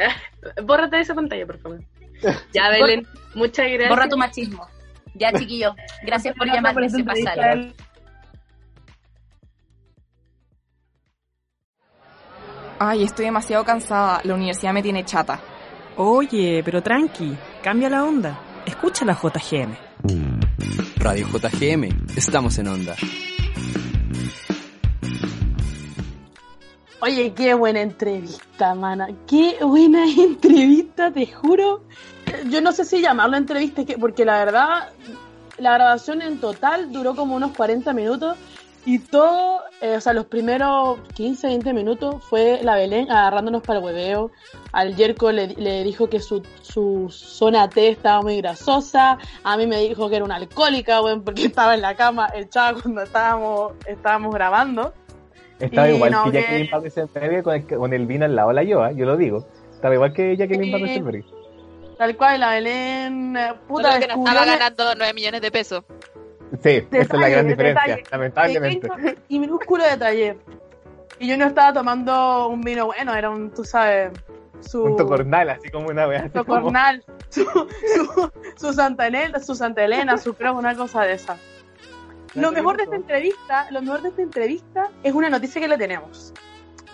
[0.65, 1.81] Bórrate de esa pantalla, por favor.
[2.53, 3.89] Ya, Belén, muchas gracias.
[3.89, 4.67] Borra tu machismo.
[5.15, 7.73] Ya, chiquillo, gracias por llamarme, se pasaron.
[12.81, 14.21] Ay, estoy demasiado cansada.
[14.25, 15.39] La universidad me tiene chata.
[15.97, 18.41] Oye, pero tranqui, cambia la onda.
[18.67, 19.77] Escucha la JGM.
[20.97, 22.97] Radio JGM, estamos en onda.
[27.05, 29.09] Oye, qué buena entrevista, mana.
[29.27, 31.83] Qué buena entrevista, te juro.
[32.49, 34.89] Yo no sé si llamarlo entrevista, que- porque la verdad,
[35.59, 38.37] la grabación en total duró como unos 40 minutos
[38.85, 43.81] y todo, eh, o sea, los primeros 15, 20 minutos fue la Belén agarrándonos para
[43.81, 44.31] el hueveo.
[44.73, 49.19] Al Yerko le, le dijo que su, su zona T estaba muy grasosa.
[49.43, 52.75] A mí me dijo que era una alcohólica, bueno, porque estaba en la cama echada
[52.81, 54.95] cuando estábamos, estábamos grabando.
[55.63, 58.35] Estaba Y igual no, que que- Jacqueline Van Riesenberg con el, con el vino al
[58.37, 58.93] lado de la yo, ¿eh?
[58.97, 59.47] yo lo digo.
[59.73, 60.87] Estaba igual que Jacqueline Van Sí.
[60.87, 61.25] Riesenberg.
[61.99, 65.85] Tal cual, la Belén, eh, puta, que no estaba ganando 9 millones de pesos.
[66.63, 68.05] Sí, esa es la Detalle, gran diferencia, detalle.
[68.11, 68.89] lamentablemente.
[69.29, 70.37] Y minúsculo detalle.
[71.19, 74.11] Y yo no estaba tomando un vino bueno, era un, tú sabes,
[74.61, 74.83] su...
[74.83, 76.21] Un tocornal, así como una wea.
[76.21, 81.03] así como- Tocornal, su, su, su Santa Elena, su Santa Elena, su crema, una cosa
[81.05, 81.37] de esa.
[82.35, 85.77] Lo mejor de esta entrevista, lo mejor de esta entrevista es una noticia que le
[85.79, 86.33] tenemos.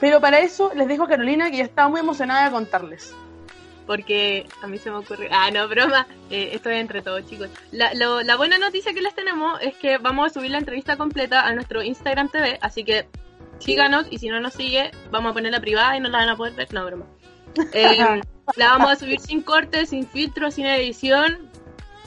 [0.00, 3.14] Pero para eso les dejo a Carolina que ya estaba muy emocionada de contarles.
[3.86, 5.30] porque a mí se me ocurre.
[5.32, 6.06] Ah, no, broma.
[6.28, 7.48] Eh, esto es entre todos, chicos.
[7.72, 10.96] La, lo- la buena noticia que les tenemos es que vamos a subir la entrevista
[10.98, 13.06] completa a nuestro Instagram TV, así que
[13.60, 16.36] síganos y si no nos sigue, vamos a ponerla privada y no la van a
[16.36, 16.72] poder ver.
[16.74, 17.06] No, broma.
[17.72, 18.20] Eh,
[18.56, 21.47] la vamos a subir sin cortes, sin filtros, sin edición.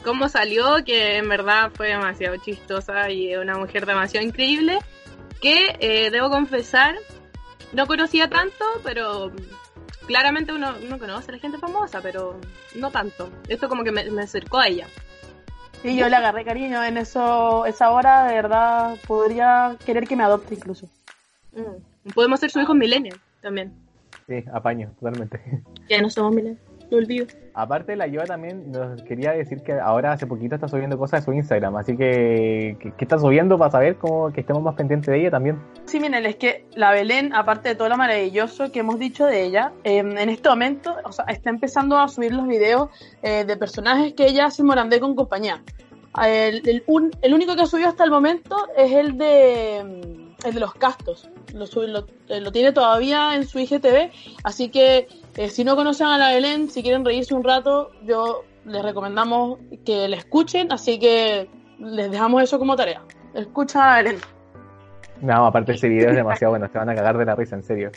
[0.03, 4.79] Cómo salió, que en verdad fue demasiado chistosa y una mujer demasiado increíble.
[5.41, 6.95] Que eh, debo confesar,
[7.73, 9.31] no conocía tanto, pero
[10.05, 12.39] claramente uno, uno conoce a la gente famosa, pero
[12.75, 13.29] no tanto.
[13.47, 14.87] Esto como que me, me acercó a ella.
[15.83, 20.23] Y yo le agarré cariño en eso, esa hora, de verdad, podría querer que me
[20.23, 20.87] adopte incluso.
[21.53, 22.11] Mm.
[22.13, 23.73] Podemos ser su hijo millennial también.
[24.27, 25.41] Sí, apaño, totalmente.
[25.89, 26.61] Ya no somos millennials,
[26.91, 27.25] lo olvido.
[27.53, 31.25] Aparte, la Yoa también nos quería decir que ahora hace poquito está subiendo cosas de
[31.25, 35.19] su Instagram, así que, que está subiendo para saber cómo que estemos más pendientes de
[35.21, 35.57] ella también.
[35.85, 39.43] Sí, miren, es que la Belén, aparte de todo lo maravilloso que hemos dicho de
[39.43, 42.89] ella, eh, en este momento, o sea, está empezando a subir los videos
[43.23, 45.61] eh, de personajes que ella hace Morandé con compañía.
[46.21, 49.81] El, el un- el único que ha subido hasta el momento es el de
[50.17, 51.29] mm, el de los castos.
[51.53, 54.11] Lo, lo, eh, lo tiene todavía en su IGTV,
[54.43, 58.43] así que eh, si no conocen a la Belén, si quieren reírse un rato, yo
[58.65, 63.01] les recomendamos que la escuchen, así que les dejamos eso como tarea.
[63.33, 64.21] Escucha a la Belén.
[65.21, 67.63] No, aparte ese video es demasiado bueno, se van a cagar de la risa, en
[67.63, 67.91] serio.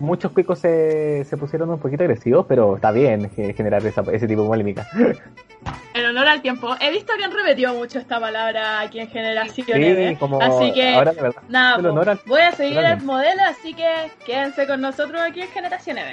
[0.00, 4.26] Muchos cuicos se, se pusieron un poquito agresivos, pero está bien ge- generar esa- ese
[4.26, 4.86] tipo de polémica.
[5.94, 9.64] En honor al tiempo, he visto que han repetido mucho esta palabra aquí en Generación
[9.66, 11.42] Sí, M, como así que ahora de verdad.
[11.48, 15.98] nada, al- voy a seguir el modelo, así que quédense con nosotros aquí en Generación
[15.98, 16.12] M.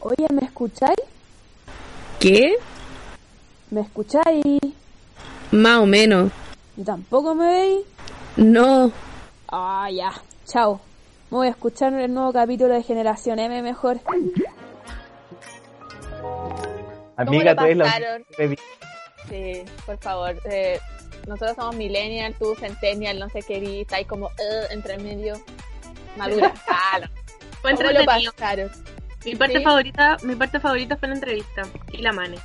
[0.00, 0.96] Oye, ¿me escucháis?
[2.18, 2.54] ¿Qué?
[3.70, 4.44] ¿Me escucháis?
[5.52, 6.30] Más o menos.
[6.80, 7.86] ¿Y tampoco me veis?
[8.38, 8.90] No.
[9.48, 10.12] Ah, ya.
[10.46, 10.80] Chao.
[11.30, 14.00] Me voy a escuchar el nuevo capítulo de Generación M mejor.
[17.18, 18.56] Amiga, tú ¿Cómo eres lo la?
[19.28, 20.34] Sí, por favor.
[20.50, 20.80] Eh,
[21.28, 25.34] nosotros somos millennial, tú centennial, no sé qué, y estáis como eh, entre medio.
[26.16, 26.50] Madura.
[26.66, 27.06] No.
[27.60, 28.32] Fue ¿Cómo lo entretenido.
[28.32, 28.70] pasaron?
[29.26, 29.62] Mi parte Sí.
[29.64, 31.62] favorita, mi parte favorita fue la entrevista
[31.92, 32.38] y la mane.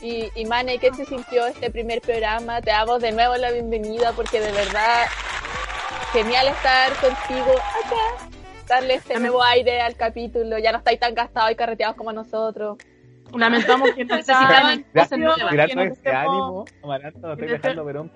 [0.00, 2.60] Y, y Mane, ¿qué se sintió este primer programa?
[2.60, 5.06] Te damos de nuevo la bienvenida porque de verdad
[6.12, 8.26] genial estar contigo acá.
[8.68, 10.58] Darle este nuevo aire al capítulo.
[10.58, 12.78] Ya no estáis tan gastados y carreteados como nosotros.
[13.34, 15.20] Lamentamos que necesitaban Gracias,
[15.92, 17.84] este ánimo, Amaranta, no estoy dejando.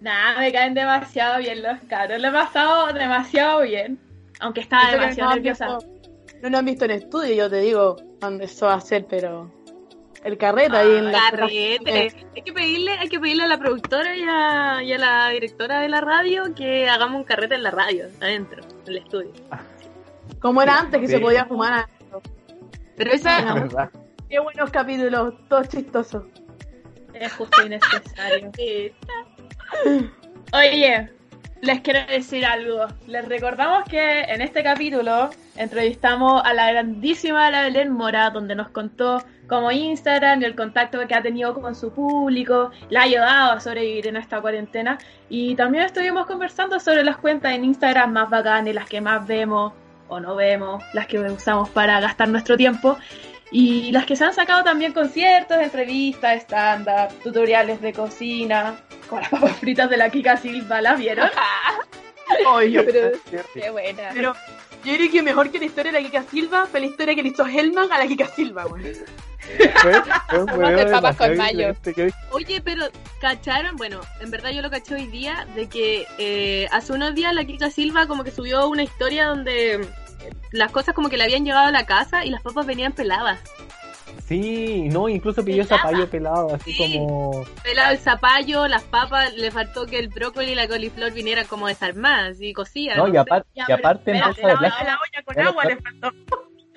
[0.00, 3.98] Nada, me caen demasiado bien los caros, lo he pasado demasiado bien,
[4.40, 5.78] aunque estaba demasiado nerviosa.
[6.42, 9.50] No lo han visto en estudio, yo te digo dónde eso va a ser, pero
[10.24, 12.12] el carrete ahí en la Carrete.
[12.34, 15.80] Hay que pedirle, hay que pedirle a la productora y a, y a la directora
[15.80, 19.32] de la radio que hagamos un carrete en la radio, adentro, en el estudio.
[20.40, 21.12] Como era antes que Sí.
[21.14, 21.86] se podía fumar.
[22.96, 23.90] Pero esa,
[24.28, 26.24] Qué buenos capítulos, todos chistosos.
[27.14, 28.50] Es justo y necesario.
[30.54, 31.10] Oye,
[31.62, 32.88] les quiero decir algo.
[33.06, 38.70] Les recordamos que en este capítulo entrevistamos a la grandísima La Belén Mora, donde nos
[38.70, 43.52] contó cómo Instagram y el contacto que ha tenido con su público le ha ayudado
[43.52, 44.98] a sobrevivir en esta cuarentena.
[45.28, 49.72] Y también estuvimos conversando sobre las cuentas en Instagram más bacanas, las que más vemos
[50.08, 52.98] o no vemos, las que usamos para gastar nuestro tiempo.
[53.52, 58.76] Y las que se han sacado también conciertos, entrevistas, stand-up, tutoriales de cocina,
[59.08, 61.28] con las papas fritas de la Kika Silva, ¿la vieron?
[62.48, 63.10] Oye, Pero,
[63.52, 64.10] qué buena.
[64.14, 64.34] Pero
[64.84, 67.22] yo diría que mejor que la historia de la Kika Silva fue la historia que
[67.22, 68.94] le hizo Hellman a la Kika Silva, güey.
[70.90, 71.74] Papas con mayo.
[72.30, 72.86] Oye, pero
[73.20, 73.76] ¿cacharon?
[73.76, 77.44] Bueno, en verdad yo lo caché hoy día de que eh, hace unos días la
[77.44, 79.86] Kika Silva como que subió una historia donde
[80.52, 83.40] las cosas como que le habían llegado a la casa y las papas venían peladas.
[84.24, 87.44] Sí, no, incluso pidió zapallo pelado, así como...
[87.62, 91.66] Pelado el zapallo, las papas, le faltó que el brócoli y la coliflor vinieran como
[91.66, 92.96] desarmadas y cocidas.
[92.96, 94.84] No, y, aparte en bolsa de plástico.
[94.84, 96.12] La olla con Era agua le faltó.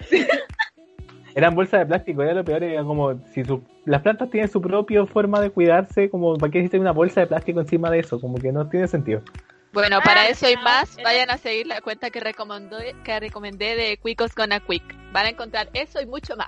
[1.36, 4.62] Eran bolsas de plástico, era lo peor, era como si su- las plantas tienen su
[4.62, 8.22] propia forma de cuidarse, como para qué existe una bolsa de plástico encima de eso,
[8.22, 9.22] como que no tiene sentido.
[9.76, 13.98] Bueno, para eso y más, vayan a seguir la cuenta que recomendé, que recomendé de
[13.98, 14.84] Quicos Gonna Quick.
[15.12, 16.48] Van a encontrar eso y mucho más.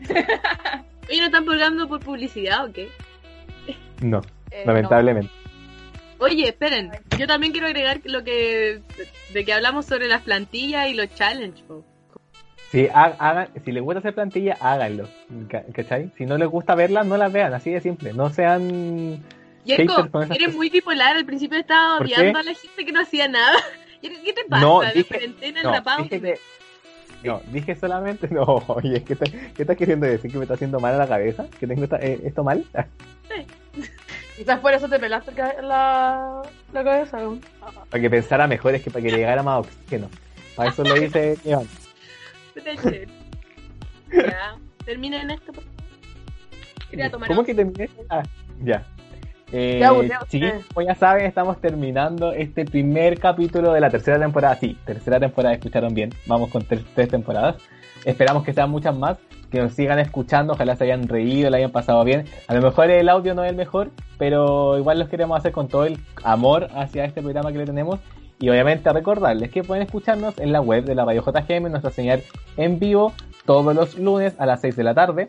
[1.08, 2.90] ¿Y no están pagando por publicidad o qué?
[4.02, 5.32] No, Eh, lamentablemente.
[6.18, 8.80] Oye, esperen, yo también quiero agregar lo que
[9.32, 11.62] de que hablamos sobre las plantillas y los challenge.
[11.64, 11.84] po.
[12.72, 15.08] Si, ha- hagan, si les gusta hacer plantilla, háganlo.
[15.48, 16.10] ca- ¿Cachai?
[16.18, 18.12] Si no les gusta verlas, no las vean, así de simple.
[18.12, 19.22] No sean
[19.76, 21.16] Haters con esas eres muy bipolar.
[21.16, 23.56] Al principio estaba odiando a la gente que no hacía nada.
[24.02, 24.62] ¿Qué te pasa?
[24.62, 25.72] No, dije- cuarentena no,
[26.04, 26.38] dije que-
[27.24, 28.28] No, dije solamente.
[28.32, 30.30] No, oye, ¿qué, está- ¿qué estás queriendo decir?
[30.30, 31.46] ¿Que me está haciendo mal a la cabeza?
[31.58, 32.64] ¿Que tengo esta- eh, esto mal?
[34.36, 36.42] Quizás por eso te pelaste la,
[36.72, 37.20] la cabeza.
[37.24, 37.40] güey.
[37.90, 40.08] para que pensara mejor, es que para que le llegara más oxígeno.
[40.54, 41.66] Para eso lo hice Iván.
[44.12, 45.52] Ya, terminen esto.
[45.52, 45.78] por favor.
[46.90, 47.46] Quería tomar ¿Cómo agua.
[47.46, 47.90] que terminé?
[48.08, 48.22] Ah,
[48.62, 48.84] ya.
[49.52, 49.80] Eh,
[50.28, 54.56] chiquillos, como ya saben, estamos terminando este primer capítulo de la tercera temporada.
[54.56, 56.10] Sí, tercera temporada, escucharon bien.
[56.26, 57.56] Vamos con ter- tres temporadas.
[58.04, 59.18] Esperamos que sean muchas más,
[59.50, 62.26] que nos sigan escuchando, ojalá se hayan reído, le hayan pasado bien.
[62.46, 65.68] A lo mejor el audio no es el mejor, pero igual los queremos hacer con
[65.68, 67.98] todo el amor hacia este programa que le tenemos.
[68.40, 72.22] Y obviamente recordarles que pueden escucharnos en la web de la Radio JGM, nuestra señal
[72.56, 73.12] en vivo,
[73.46, 75.26] todos los lunes a las 6 de la tarde.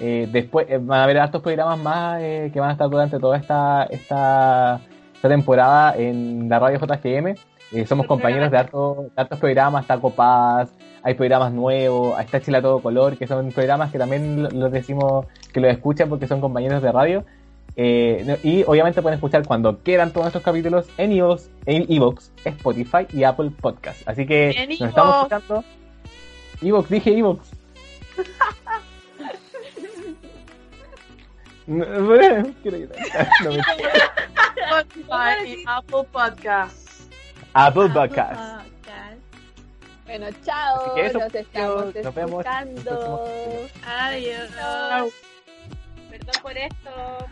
[0.00, 3.18] Eh, después eh, van a haber hartos programas más eh, que van a estar durante
[3.18, 4.80] toda esta, esta,
[5.14, 7.34] esta temporada en la radio JGM.
[7.72, 10.70] Eh, somos compañeros de hartos, de hartos programas, está Copaz,
[11.02, 14.72] hay programas nuevos, está Chile a todo color, que son programas que también lo- los
[14.72, 17.24] decimos que los escuchan porque son compañeros de radio.
[17.76, 23.22] Y obviamente pueden escuchar cuando quieran todos estos capítulos en iVoox, en iVoox, Spotify y
[23.24, 24.08] Apple Podcast.
[24.08, 25.64] Así que nos estamos escuchando.
[26.62, 27.38] iVoox, dije iVoox.
[31.68, 31.84] No,
[32.62, 32.78] quiero.
[33.44, 33.50] No.
[34.56, 37.08] Spotify y Apple Podcasts.
[37.52, 38.66] Apple Podcast.
[40.06, 40.80] Bueno, chao.
[40.80, 42.46] Así que eso, nos estamos nos vemos.
[43.86, 44.50] Adiós.
[46.08, 47.28] Perdón por esto.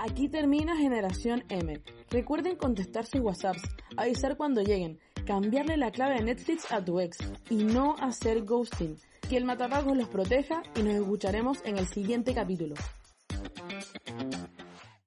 [0.00, 1.80] Aquí termina Generación M.
[2.10, 3.62] Recuerden contestar sus WhatsApps,
[3.96, 8.96] avisar cuando lleguen, cambiarle la clave de Netflix a tu ex y no hacer ghosting.
[9.28, 12.74] Que el matapagos los proteja y nos escucharemos en el siguiente capítulo.